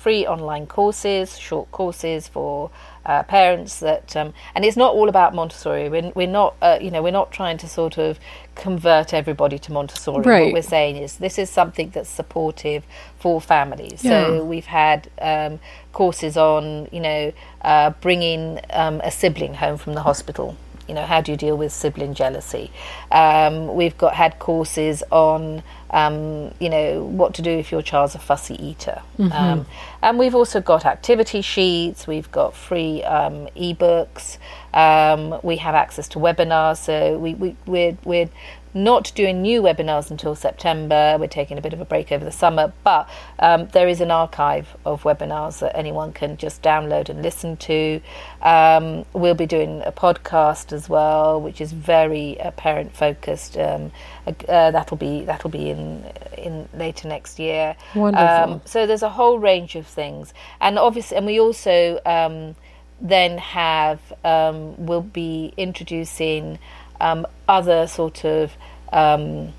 [0.02, 2.70] free online courses, short courses for
[3.06, 5.88] uh, parents that, um, and it's not all about Montessori.
[5.88, 8.18] We're, we're not, uh, you know, we're not trying to sort of
[8.56, 10.22] convert everybody to Montessori.
[10.22, 10.44] Right.
[10.46, 12.82] What we're saying is this is something that's supportive
[13.18, 14.02] for families.
[14.02, 14.26] Yeah.
[14.26, 15.60] So we've had um,
[15.92, 20.56] courses on, you know, uh, bringing um, a sibling home from the hospital.
[20.88, 22.70] You know, how do you deal with sibling jealousy?
[23.10, 28.14] Um, we've got had courses on, um, you know, what to do if your child's
[28.14, 29.02] a fussy eater.
[29.18, 29.32] Mm-hmm.
[29.32, 29.66] Um,
[30.02, 34.38] and we've also got activity sheets, we've got free um, ebooks,
[34.74, 36.78] um, we have access to webinars.
[36.78, 38.30] So we, we, we're, we're
[38.74, 41.16] not doing new webinars until September.
[41.18, 43.08] We're taking a bit of a break over the summer, but
[43.38, 48.00] um, there is an archive of webinars that anyone can just download and listen to.
[48.40, 53.56] Um, we'll be doing a podcast as well, which is very uh, parent focused.
[53.56, 53.92] Um,
[54.26, 56.04] uh, that'll be that'll be in
[56.38, 57.76] in later next year.
[57.94, 58.54] Wonderful.
[58.54, 62.54] Um, so there's a whole range of things, and obviously, and we also um,
[63.00, 66.58] then have um, we'll be introducing
[67.02, 68.52] um, other sort of
[68.92, 69.52] um,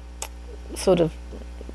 [0.76, 1.14] sort of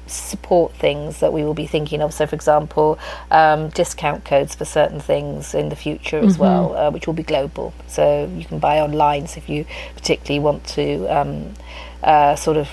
[0.07, 2.13] support things that we will be thinking of.
[2.15, 2.99] So, for example,
[3.31, 6.43] um, discount codes for certain things in the future as mm-hmm.
[6.43, 7.73] well, uh, which will be global.
[7.87, 9.27] So you can buy online.
[9.27, 11.55] So if you particularly want to um,
[12.03, 12.69] uh, sort of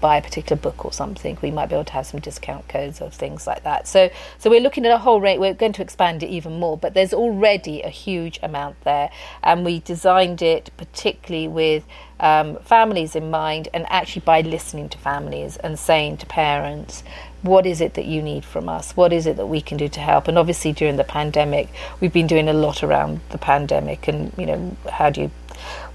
[0.00, 3.00] buy a particular book or something, we might be able to have some discount codes
[3.00, 3.86] or things like that.
[3.86, 5.38] So, so we're looking at a whole rate.
[5.38, 9.10] We're going to expand it even more, but there's already a huge amount there,
[9.42, 11.84] and we designed it particularly with
[12.20, 17.02] um, families in mind, and actually by listening to families and saying to parents.
[17.42, 18.96] What is it that you need from us?
[18.96, 20.26] What is it that we can do to help?
[20.26, 21.68] And obviously, during the pandemic,
[22.00, 25.30] we've been doing a lot around the pandemic, and you know, how do you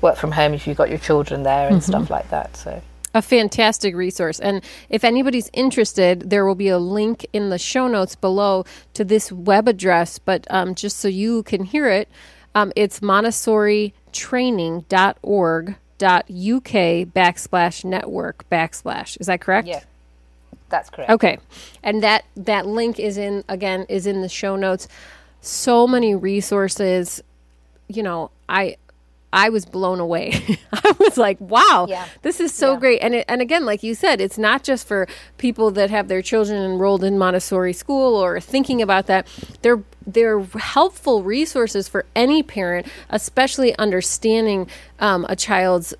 [0.01, 1.91] work from home if you've got your children there and mm-hmm.
[1.91, 2.55] stuff like that.
[2.55, 2.81] So
[3.13, 4.39] a fantastic resource.
[4.39, 9.03] And if anybody's interested, there will be a link in the show notes below to
[9.03, 10.19] this web address.
[10.19, 12.07] But um, just so you can hear it,
[12.55, 15.73] um, it's montessoritraining.org.uk
[16.03, 19.17] backslash network backslash.
[19.19, 19.67] Is that correct?
[19.67, 19.83] Yeah.
[20.69, 21.11] That's correct.
[21.11, 21.37] Okay.
[21.83, 24.87] And that that link is in again is in the show notes.
[25.41, 27.21] So many resources.
[27.87, 28.77] You know, I
[29.33, 30.59] I was blown away.
[30.73, 32.05] I was like, wow, yeah.
[32.21, 32.79] this is so yeah.
[32.79, 32.99] great.
[33.01, 35.07] And it, and again, like you said, it's not just for
[35.39, 39.27] people that have their children enrolled in Montessori school or thinking about that.
[39.63, 44.69] They're they're helpful resources for any parent, especially understanding
[44.99, 45.95] um, a child's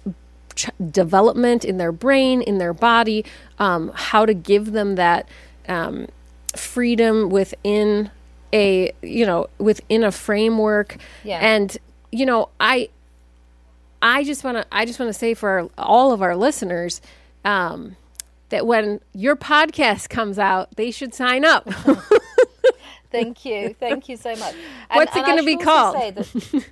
[0.56, 3.26] ch- development in their brain, in their body,
[3.58, 5.28] um, how to give them that
[5.67, 6.08] um,
[6.56, 8.12] freedom within
[8.52, 10.98] a you know within a framework.
[11.24, 11.39] Yeah.
[11.39, 11.76] And
[12.12, 12.89] you know, I
[14.04, 17.02] I just want to I just want to say for our, all of our listeners
[17.46, 17.96] um,
[18.50, 21.68] that when your podcast comes out, they should sign up.
[23.12, 24.56] Thank you, thank you so much.
[24.89, 25.96] And, What's it going to be called?
[25.96, 26.66] That,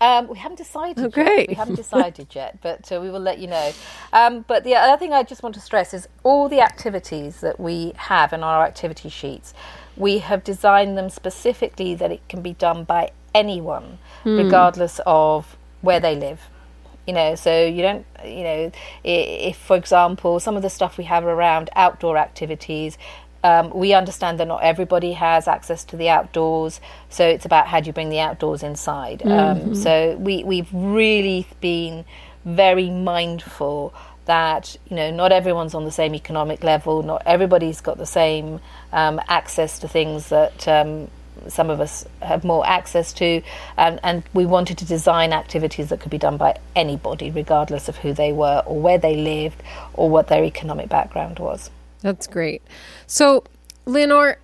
[0.00, 1.04] um, we haven't decided.
[1.04, 1.42] Okay.
[1.42, 1.48] Yet.
[1.50, 3.70] We haven't decided yet, but uh, we will let you know.
[4.12, 7.60] Um, but the other thing I just want to stress is all the activities that
[7.60, 9.54] we have in our activity sheets.
[9.96, 14.36] We have designed them specifically that it can be done by anyone, hmm.
[14.36, 16.50] regardless of where they live
[17.06, 21.04] you know so you don't you know if for example some of the stuff we
[21.04, 22.98] have around outdoor activities
[23.42, 27.78] um, we understand that not everybody has access to the outdoors so it's about how
[27.80, 29.68] do you bring the outdoors inside um, mm-hmm.
[29.68, 32.04] um, so we, we've really been
[32.44, 33.92] very mindful
[34.24, 38.60] that you know not everyone's on the same economic level not everybody's got the same
[38.92, 41.10] um, access to things that um,
[41.48, 43.42] some of us have more access to,
[43.76, 47.96] and, and we wanted to design activities that could be done by anybody, regardless of
[47.98, 51.70] who they were or where they lived or what their economic background was.
[52.00, 52.62] That's great.
[53.06, 53.44] So,
[53.86, 54.38] Leonore,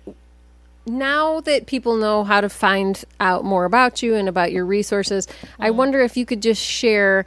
[0.85, 5.27] now that people know how to find out more about you and about your resources,
[5.27, 5.63] mm-hmm.
[5.63, 7.25] I wonder if you could just share,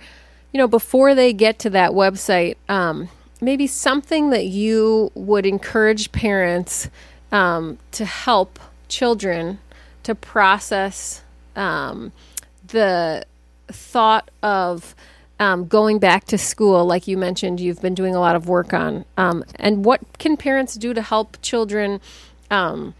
[0.52, 3.08] you know, before they get to that website, um,
[3.40, 6.88] maybe something that you would encourage parents
[7.30, 8.58] um, to help
[8.94, 9.58] children
[10.04, 11.22] to process
[11.56, 12.12] um,
[12.68, 13.24] the
[13.68, 14.94] thought of
[15.40, 18.72] um, going back to school, like you mentioned, you've been doing a lot of work
[18.72, 19.04] on.
[19.16, 22.00] Um, and what can parents do to help children
[22.50, 22.94] um,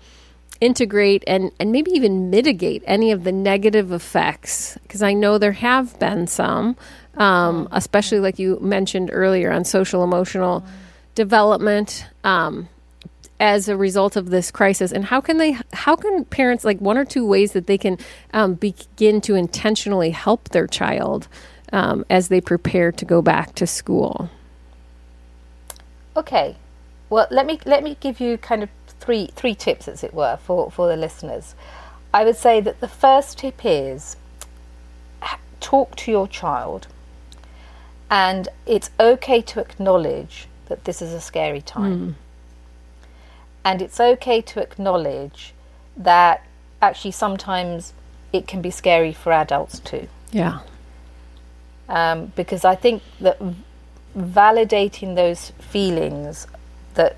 [0.61, 4.76] integrate and, and maybe even mitigate any of the negative effects?
[4.83, 6.76] Because I know there have been some,
[7.16, 10.64] um, especially like you mentioned earlier on social emotional
[11.14, 12.07] development.
[12.24, 12.68] Um,
[13.44, 14.90] as a result of this crisis?
[14.90, 17.98] And how can they how can parents like one or two ways that they can
[18.33, 21.28] um, begin to intentionally help their child
[21.70, 24.30] um, as they prepare to go back to school?
[26.16, 26.57] Okay.
[27.11, 30.38] Well let me let me give you kind of three three tips as it were
[30.38, 31.54] for for the listeners.
[32.14, 34.16] I would say that the first tip is
[35.61, 36.87] talk to your child.
[38.10, 41.98] And it's okay to acknowledge that this is a scary time.
[41.98, 42.14] Mm
[43.65, 45.54] and it's okay to acknowledge
[45.96, 46.44] that
[46.83, 47.92] actually sometimes
[48.33, 50.08] it can be scary for adults too.
[50.33, 50.60] Yeah.
[51.88, 53.38] um, because I think that
[54.17, 56.46] validating those feelings
[56.94, 57.17] that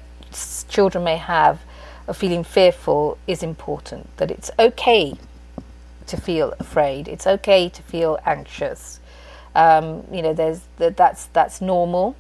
[0.69, 1.61] children may have
[2.09, 4.17] of feeling fearful is important.
[4.19, 5.15] That it's okay
[6.07, 7.09] to feel afraid.
[7.09, 9.01] It's okay to feel anxious.
[9.55, 12.15] Um, you know, there's that that's that's normal,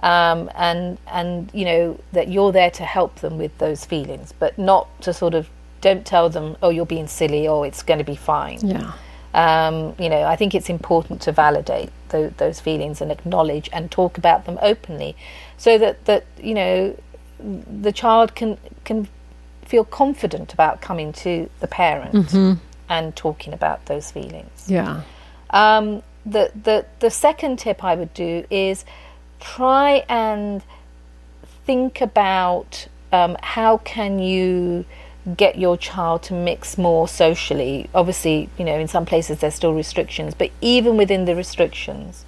[0.00, 4.58] um, and and you know that you're there to help them with those feelings, but
[4.58, 5.48] not to sort of
[5.80, 8.58] don't tell them, oh, you're being silly, or it's going to be fine.
[8.62, 8.92] Yeah.
[9.32, 13.90] Um, you know, I think it's important to validate th- those feelings and acknowledge and
[13.90, 15.16] talk about them openly,
[15.56, 16.96] so that that you know
[17.38, 19.08] the child can can
[19.64, 22.54] feel confident about coming to the parent mm-hmm.
[22.88, 24.64] and talking about those feelings.
[24.66, 25.02] Yeah.
[25.50, 28.84] Um, the the the second tip I would do is
[29.40, 30.62] try and
[31.64, 34.84] think about um, how can you
[35.36, 37.88] get your child to mix more socially.
[37.94, 42.24] Obviously, you know, in some places there's still restrictions, but even within the restrictions,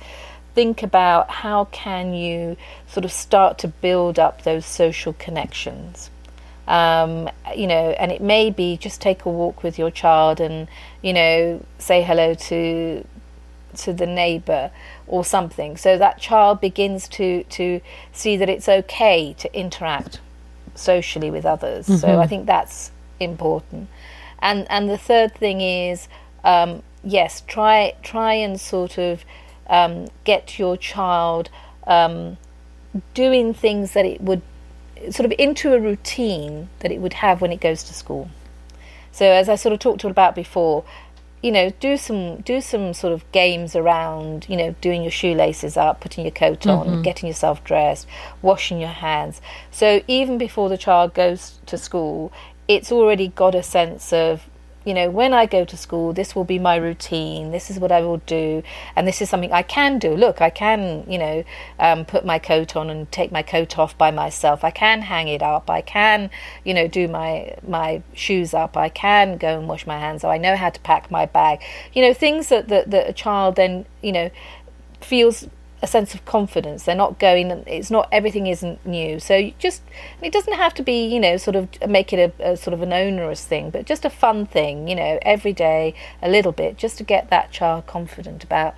[0.55, 2.57] think about how can you
[2.87, 6.11] sort of start to build up those social connections.
[6.69, 10.69] Um, you know, and it may be just take a walk with your child and
[11.03, 13.05] you know say hello to
[13.79, 14.71] to the neighbour
[15.07, 17.81] or something, so that child begins to to
[18.13, 20.21] see that it's okay to interact
[20.75, 21.87] socially with others.
[21.87, 21.97] Mm-hmm.
[21.97, 23.89] So I think that's important.
[24.39, 26.09] And and the third thing is
[26.45, 29.25] um, yes, try try and sort of
[29.69, 31.51] um, get your child
[31.87, 32.37] um,
[33.15, 34.43] doing things that it would
[35.11, 38.29] sort of into a routine that it would have when it goes to school.
[39.11, 40.85] So as I sort of talked about before,
[41.43, 45.77] you know, do some do some sort of games around, you know, doing your shoelaces
[45.77, 47.03] up, putting your coat on, mm-hmm.
[47.03, 48.07] getting yourself dressed,
[48.41, 49.41] washing your hands.
[49.71, 52.33] So even before the child goes to school,
[52.69, 54.49] it's already got a sense of
[54.85, 57.51] you know, when I go to school, this will be my routine.
[57.51, 58.63] This is what I will do,
[58.97, 60.15] and this is something I can do.
[60.15, 61.45] Look, I can, you know,
[61.79, 64.65] um, put my coat on and take my coat off by myself.
[64.65, 65.71] I can hang it up.
[65.71, 66.31] I can,
[66.65, 68.77] you know, do my my shoes up.
[68.77, 70.23] I can go and wash my hands.
[70.23, 71.61] So I know how to pack my bag.
[71.93, 74.31] You know, things that that, that a child then, you know,
[75.01, 75.47] feels
[75.83, 76.85] a sense of confidence.
[76.85, 77.51] They're not going.
[77.67, 79.19] It's not everything isn't new.
[79.19, 79.83] So just
[80.23, 82.83] it doesn't have to be you know sort of make it a, a, sort of
[82.83, 84.87] an onerous thing, but just a fun thing.
[84.89, 88.75] You know, every day a little bit, just to get that child confident about.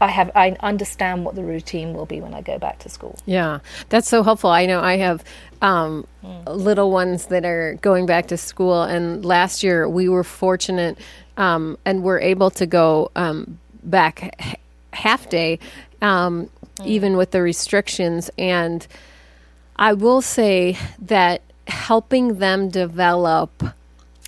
[0.00, 3.18] I have I understand what the routine will be when I go back to school.
[3.26, 3.58] Yeah,
[3.88, 4.48] that's so helpful.
[4.48, 5.24] I know I have
[5.60, 6.46] um, mm.
[6.46, 10.98] little ones that are going back to school, and last year we were fortunate
[11.36, 14.60] um, and were able to go um, back
[14.92, 15.58] half day
[16.02, 16.86] um, mm.
[16.86, 18.30] even with the restrictions.
[18.38, 18.86] And
[19.76, 23.62] I will say that helping them develop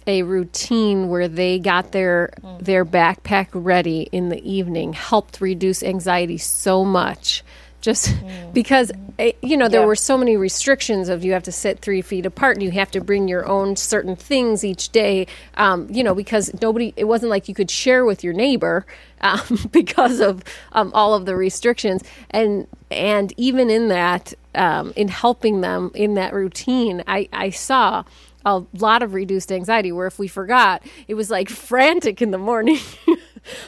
[0.06, 2.58] a routine where they got their mm.
[2.60, 7.42] their backpack ready in the evening helped reduce anxiety so much
[7.80, 8.52] just mm.
[8.52, 9.86] because eh, you know there yeah.
[9.86, 12.90] were so many restrictions of you have to sit three feet apart and you have
[12.90, 17.28] to bring your own certain things each day um, you know because nobody it wasn't
[17.28, 18.86] like you could share with your neighbor
[19.22, 25.08] um, because of um, all of the restrictions and and even in that um, in
[25.08, 28.04] helping them in that routine I, I saw
[28.44, 32.38] a lot of reduced anxiety where if we forgot it was like frantic in the
[32.38, 32.78] morning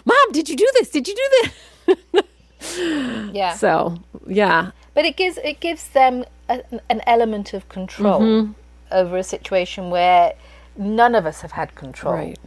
[0.04, 1.50] mom did you do this did you do
[2.12, 2.22] this
[3.32, 3.54] yeah.
[3.54, 3.96] So
[4.26, 8.52] yeah, but it gives it gives them a, an element of control mm-hmm.
[8.90, 10.34] over a situation where
[10.76, 12.38] none of us have had control right.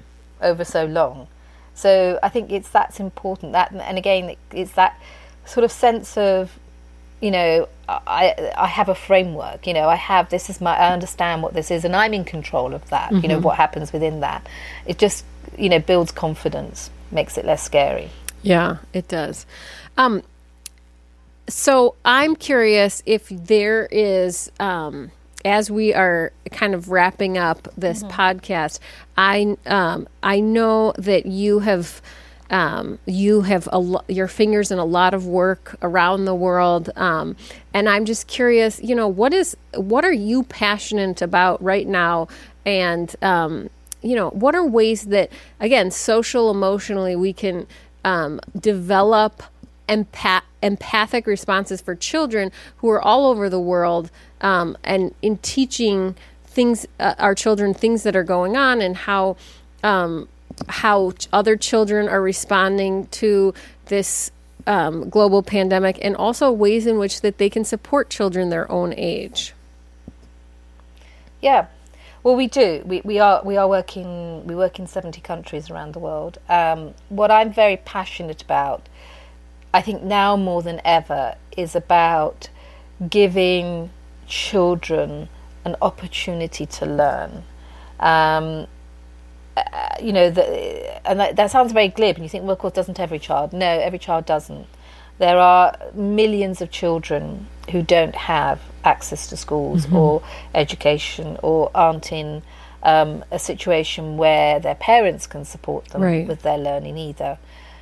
[0.41, 1.27] over so long.
[1.73, 3.51] So I think it's that's important.
[3.51, 4.99] That and again, it's that
[5.45, 6.57] sort of sense of
[7.21, 9.67] you know I I have a framework.
[9.67, 12.23] You know, I have this is my I understand what this is, and I'm in
[12.23, 13.11] control of that.
[13.11, 13.21] Mm-hmm.
[13.21, 13.43] You know mm-hmm.
[13.43, 14.47] what happens within that.
[14.85, 15.25] It just
[15.57, 18.09] you know builds confidence, makes it less scary.
[18.41, 19.45] Yeah, it does.
[19.97, 20.23] Um,
[21.47, 25.11] so I'm curious if there is, um,
[25.43, 28.19] as we are kind of wrapping up this mm-hmm.
[28.19, 28.79] podcast,
[29.15, 32.01] I um, I know that you have.
[32.51, 36.91] Um, you have a lo- your fingers in a lot of work around the world,
[36.95, 37.35] um,
[37.73, 38.79] and I'm just curious.
[38.83, 42.27] You know, what is what are you passionate about right now,
[42.63, 43.71] and um,
[44.03, 47.65] you know, what are ways that again, social emotionally, we can
[48.05, 49.41] um, develop
[49.87, 54.11] empath- empathic responses for children who are all over the world
[54.41, 56.15] um, and in teaching
[56.45, 59.35] things uh, our children things that are going on and how
[59.83, 60.27] um,
[60.67, 63.53] how other children are responding to
[63.87, 64.31] this
[64.67, 68.93] um, global pandemic and also ways in which that they can support children their own
[68.95, 69.53] age
[71.41, 71.67] yeah
[72.25, 72.81] well, we do.
[72.87, 74.47] We, we are we are working.
[74.47, 76.39] We work in seventy countries around the world.
[76.49, 78.89] Um, what I'm very passionate about
[79.75, 82.47] I think now more than ever is about
[83.09, 83.89] giving
[84.25, 85.27] children
[85.65, 87.43] an opportunity to learn.
[87.99, 88.67] Um,
[89.57, 89.61] uh,
[90.01, 92.73] you know, the, and that, that, sounds very glib, and you think, well, of course,
[92.73, 93.51] doesn't every child?
[93.51, 94.65] No, every child doesn't.
[95.17, 99.97] There are millions of children who don't have access to schools mm-hmm.
[99.97, 100.23] or
[100.53, 102.43] education or aren't in
[102.83, 106.25] um, a situation where their parents can support them right.
[106.25, 107.37] with their learning either.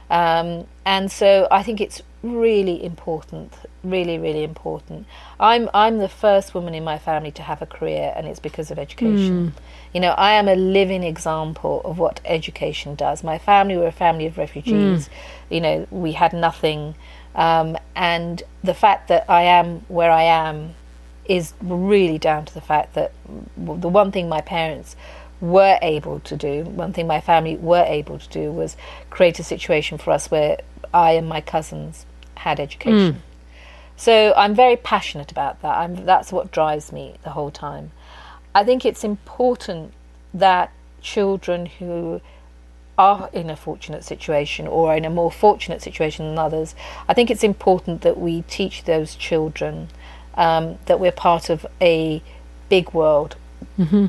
[0.10, 5.06] Um, and so I think it's really important, really, really important.
[5.40, 8.72] I'm I'm the first woman in my family to have a career, and it's because
[8.72, 9.52] of education.
[9.52, 9.62] Mm.
[9.94, 13.24] You know, I am a living example of what education does.
[13.24, 15.08] My family were a family of refugees.
[15.08, 15.10] Mm.
[15.50, 16.96] You know, we had nothing,
[17.36, 20.76] um, and the fact that I am where I am
[21.26, 23.14] is really down to the fact that
[23.56, 24.96] the one thing my parents
[25.44, 28.78] were able to do, one thing my family were able to do was
[29.10, 30.58] create a situation for us where
[30.94, 33.16] I and my cousins had education.
[33.16, 33.18] Mm.
[33.98, 35.78] So I'm very passionate about that.
[35.78, 37.92] I'm, that's what drives me the whole time.
[38.56, 39.94] I think it's important
[40.34, 40.72] that
[41.02, 42.22] children who
[42.98, 46.74] are in a fortunate situation or in a more fortunate situation than others,
[47.10, 49.90] I think it's important that we teach those children
[50.36, 52.24] um, that we're part of a
[52.70, 53.36] big world.
[53.78, 54.06] Mm-hmm.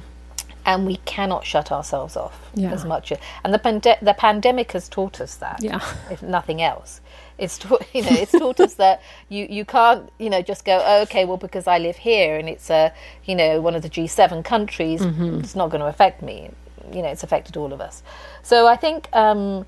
[0.66, 2.72] And we cannot shut ourselves off yeah.
[2.72, 3.12] as much.
[3.44, 5.80] And the, pande- the pandemic has taught us that, yeah.
[6.10, 7.00] if nothing else.
[7.36, 10.82] It's taught, you know, it's taught us that you, you can't, you know, just go,
[10.84, 12.92] oh, okay, well, because I live here and it's a,
[13.24, 15.40] you know, one of the G7 countries, mm-hmm.
[15.40, 16.50] it's not going to affect me.
[16.92, 18.02] You know, it's affected all of us.
[18.42, 19.66] So I think um,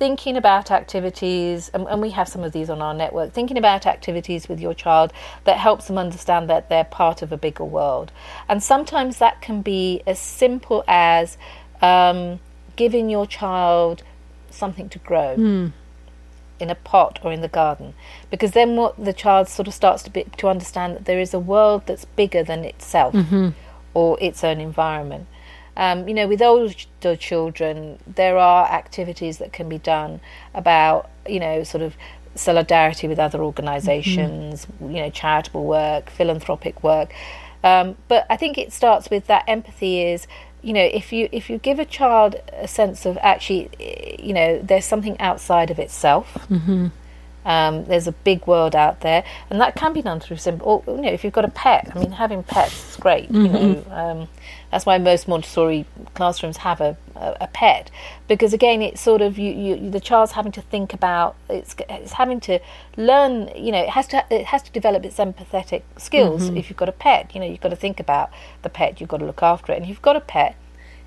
[0.00, 3.84] thinking about activities, and, and, we have some of these on our network, thinking about
[3.86, 5.12] activities with your child
[5.44, 8.10] that helps them understand that they're part of a bigger world.
[8.48, 11.36] And sometimes that can be as simple as
[11.82, 12.40] um,
[12.76, 14.02] giving your child
[14.48, 15.36] something to grow.
[15.36, 15.72] Mm.
[16.58, 17.94] In a pot or in the garden,
[18.30, 21.32] because then what the child sort of starts to be, to understand that there is
[21.32, 23.50] a world that's bigger than itself mm-hmm.
[23.94, 25.26] or its own environment.
[25.76, 30.20] Um, you know, with older children, there are activities that can be done
[30.54, 31.96] about, you know, sort of
[32.34, 34.94] solidarity with other organizations mm-hmm.
[34.94, 37.12] you know, charitable work, philanthropic work.
[37.62, 40.26] Um, but I think it starts with that empathy is,
[40.62, 43.70] you know, if you if you give a child a sense of actually,
[44.22, 46.46] you know, there's something outside of itself.
[46.50, 46.88] Mm-hmm.
[47.44, 50.84] Um, there's a big world out there, and that can be done through simple.
[50.86, 53.32] Or, you know, if you've got a pet, I mean, having pets is great.
[53.32, 53.44] Mm-hmm.
[53.44, 54.28] You know, um,
[54.70, 57.90] that's why most Montessori classrooms have a, a, a, pet,
[58.28, 62.12] because again, it's sort of you, you, the child's having to think about it's, it's
[62.12, 62.60] having to
[62.96, 63.50] learn.
[63.56, 66.44] You know, it has to it has to develop its empathetic skills.
[66.44, 66.58] Mm-hmm.
[66.58, 68.30] If you've got a pet, you know, you've got to think about
[68.62, 69.00] the pet.
[69.00, 70.56] You've got to look after it, and if you've got a pet,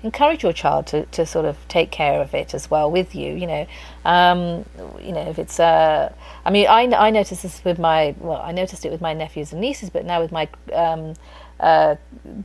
[0.04, 3.32] encourage your child to, to sort of take care of it as well with you.
[3.34, 3.66] You know,
[4.04, 4.64] um,
[5.02, 5.58] you know if it's.
[5.58, 6.12] Uh,
[6.44, 9.50] I mean, I I noticed this with my well, I noticed it with my nephews
[9.52, 11.14] and nieces, but now with my um,
[11.60, 11.96] uh,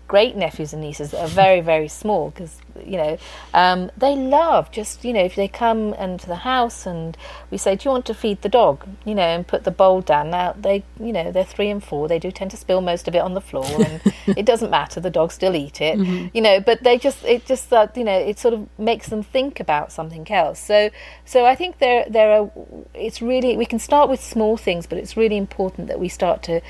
[0.08, 3.18] great nephews and nieces that are very very small because you know
[3.54, 7.18] um, they love just you know if they come into the house and
[7.50, 8.88] we say do you want to feed the dog?
[9.06, 10.30] You know and put the bowl down.
[10.30, 12.08] Now they you know they're three and four.
[12.08, 14.02] They do tend to spill most of it on the floor and
[14.38, 15.00] it doesn't matter.
[15.00, 15.98] The dogs still eat it.
[15.98, 16.28] Mm-hmm.
[16.34, 19.24] you know but they just it just uh, you know it sort of makes them
[19.24, 20.60] think about something else.
[20.60, 20.90] So
[21.26, 22.52] so I think there there are
[22.94, 26.44] it's really we can start with small things but it's really important that we start
[26.44, 26.62] to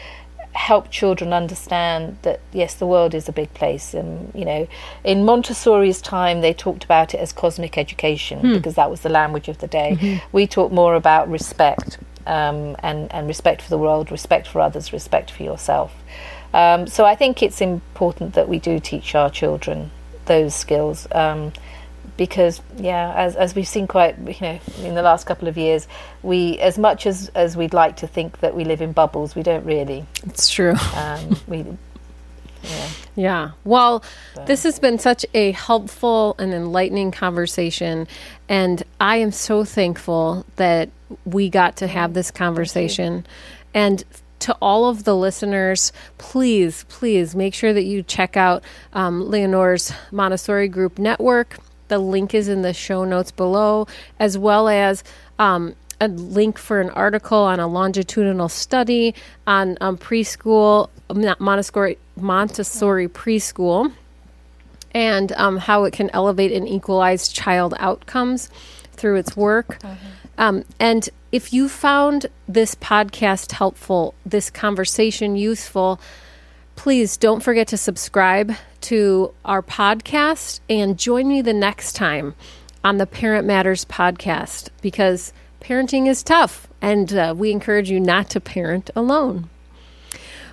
[0.60, 4.68] help children understand that yes the world is a big place and you know
[5.06, 8.54] in montessori's time they talked about it as cosmic education hmm.
[8.56, 10.18] because that was the language of the day mm-hmm.
[10.34, 11.98] we talk more about respect
[12.28, 15.96] um, and and respect for the world respect for others respect for yourself
[16.54, 19.90] um, so i think it's important that we do teach our children
[20.26, 21.54] those skills um,
[22.20, 25.88] because yeah as, as we've seen quite you know in the last couple of years
[26.22, 29.42] we as much as as we'd like to think that we live in bubbles we
[29.42, 31.66] don't really it's true um, we
[32.64, 32.88] yeah.
[33.16, 33.52] yeah.
[33.64, 34.04] Well,
[34.36, 34.44] so.
[34.44, 38.06] this has been such a helpful and enlightening conversation.
[38.50, 40.90] And I am so thankful that
[41.24, 43.26] we got to have this conversation.
[43.74, 44.04] And
[44.40, 49.94] to all of the listeners, please, please make sure that you check out um, Leonore's
[50.12, 51.58] Montessori Group Network.
[51.90, 53.88] The link is in the show notes below,
[54.20, 55.04] as well as
[55.38, 59.14] um, a link for an article on a longitudinal study
[59.46, 60.90] on um, preschool,
[61.40, 63.92] Montessori, Montessori preschool,
[64.94, 68.50] and um, how it can elevate and equalize child outcomes
[68.94, 69.80] through its work.
[69.80, 69.96] Mm-hmm.
[70.38, 76.00] Um, and if you found this podcast helpful, this conversation useful,
[76.76, 82.36] please don't forget to subscribe to our podcast and join me the next time
[82.84, 88.30] on the Parent Matters podcast because parenting is tough, and uh, we encourage you not
[88.30, 89.50] to parent alone.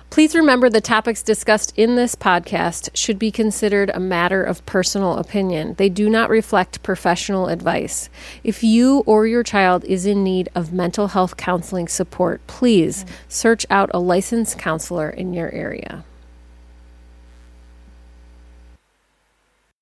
[0.09, 5.17] Please remember the topics discussed in this podcast should be considered a matter of personal
[5.17, 5.75] opinion.
[5.77, 8.09] They do not reflect professional advice.
[8.43, 13.65] If you or your child is in need of mental health counseling support, please search
[13.69, 16.05] out a licensed counselor in your area.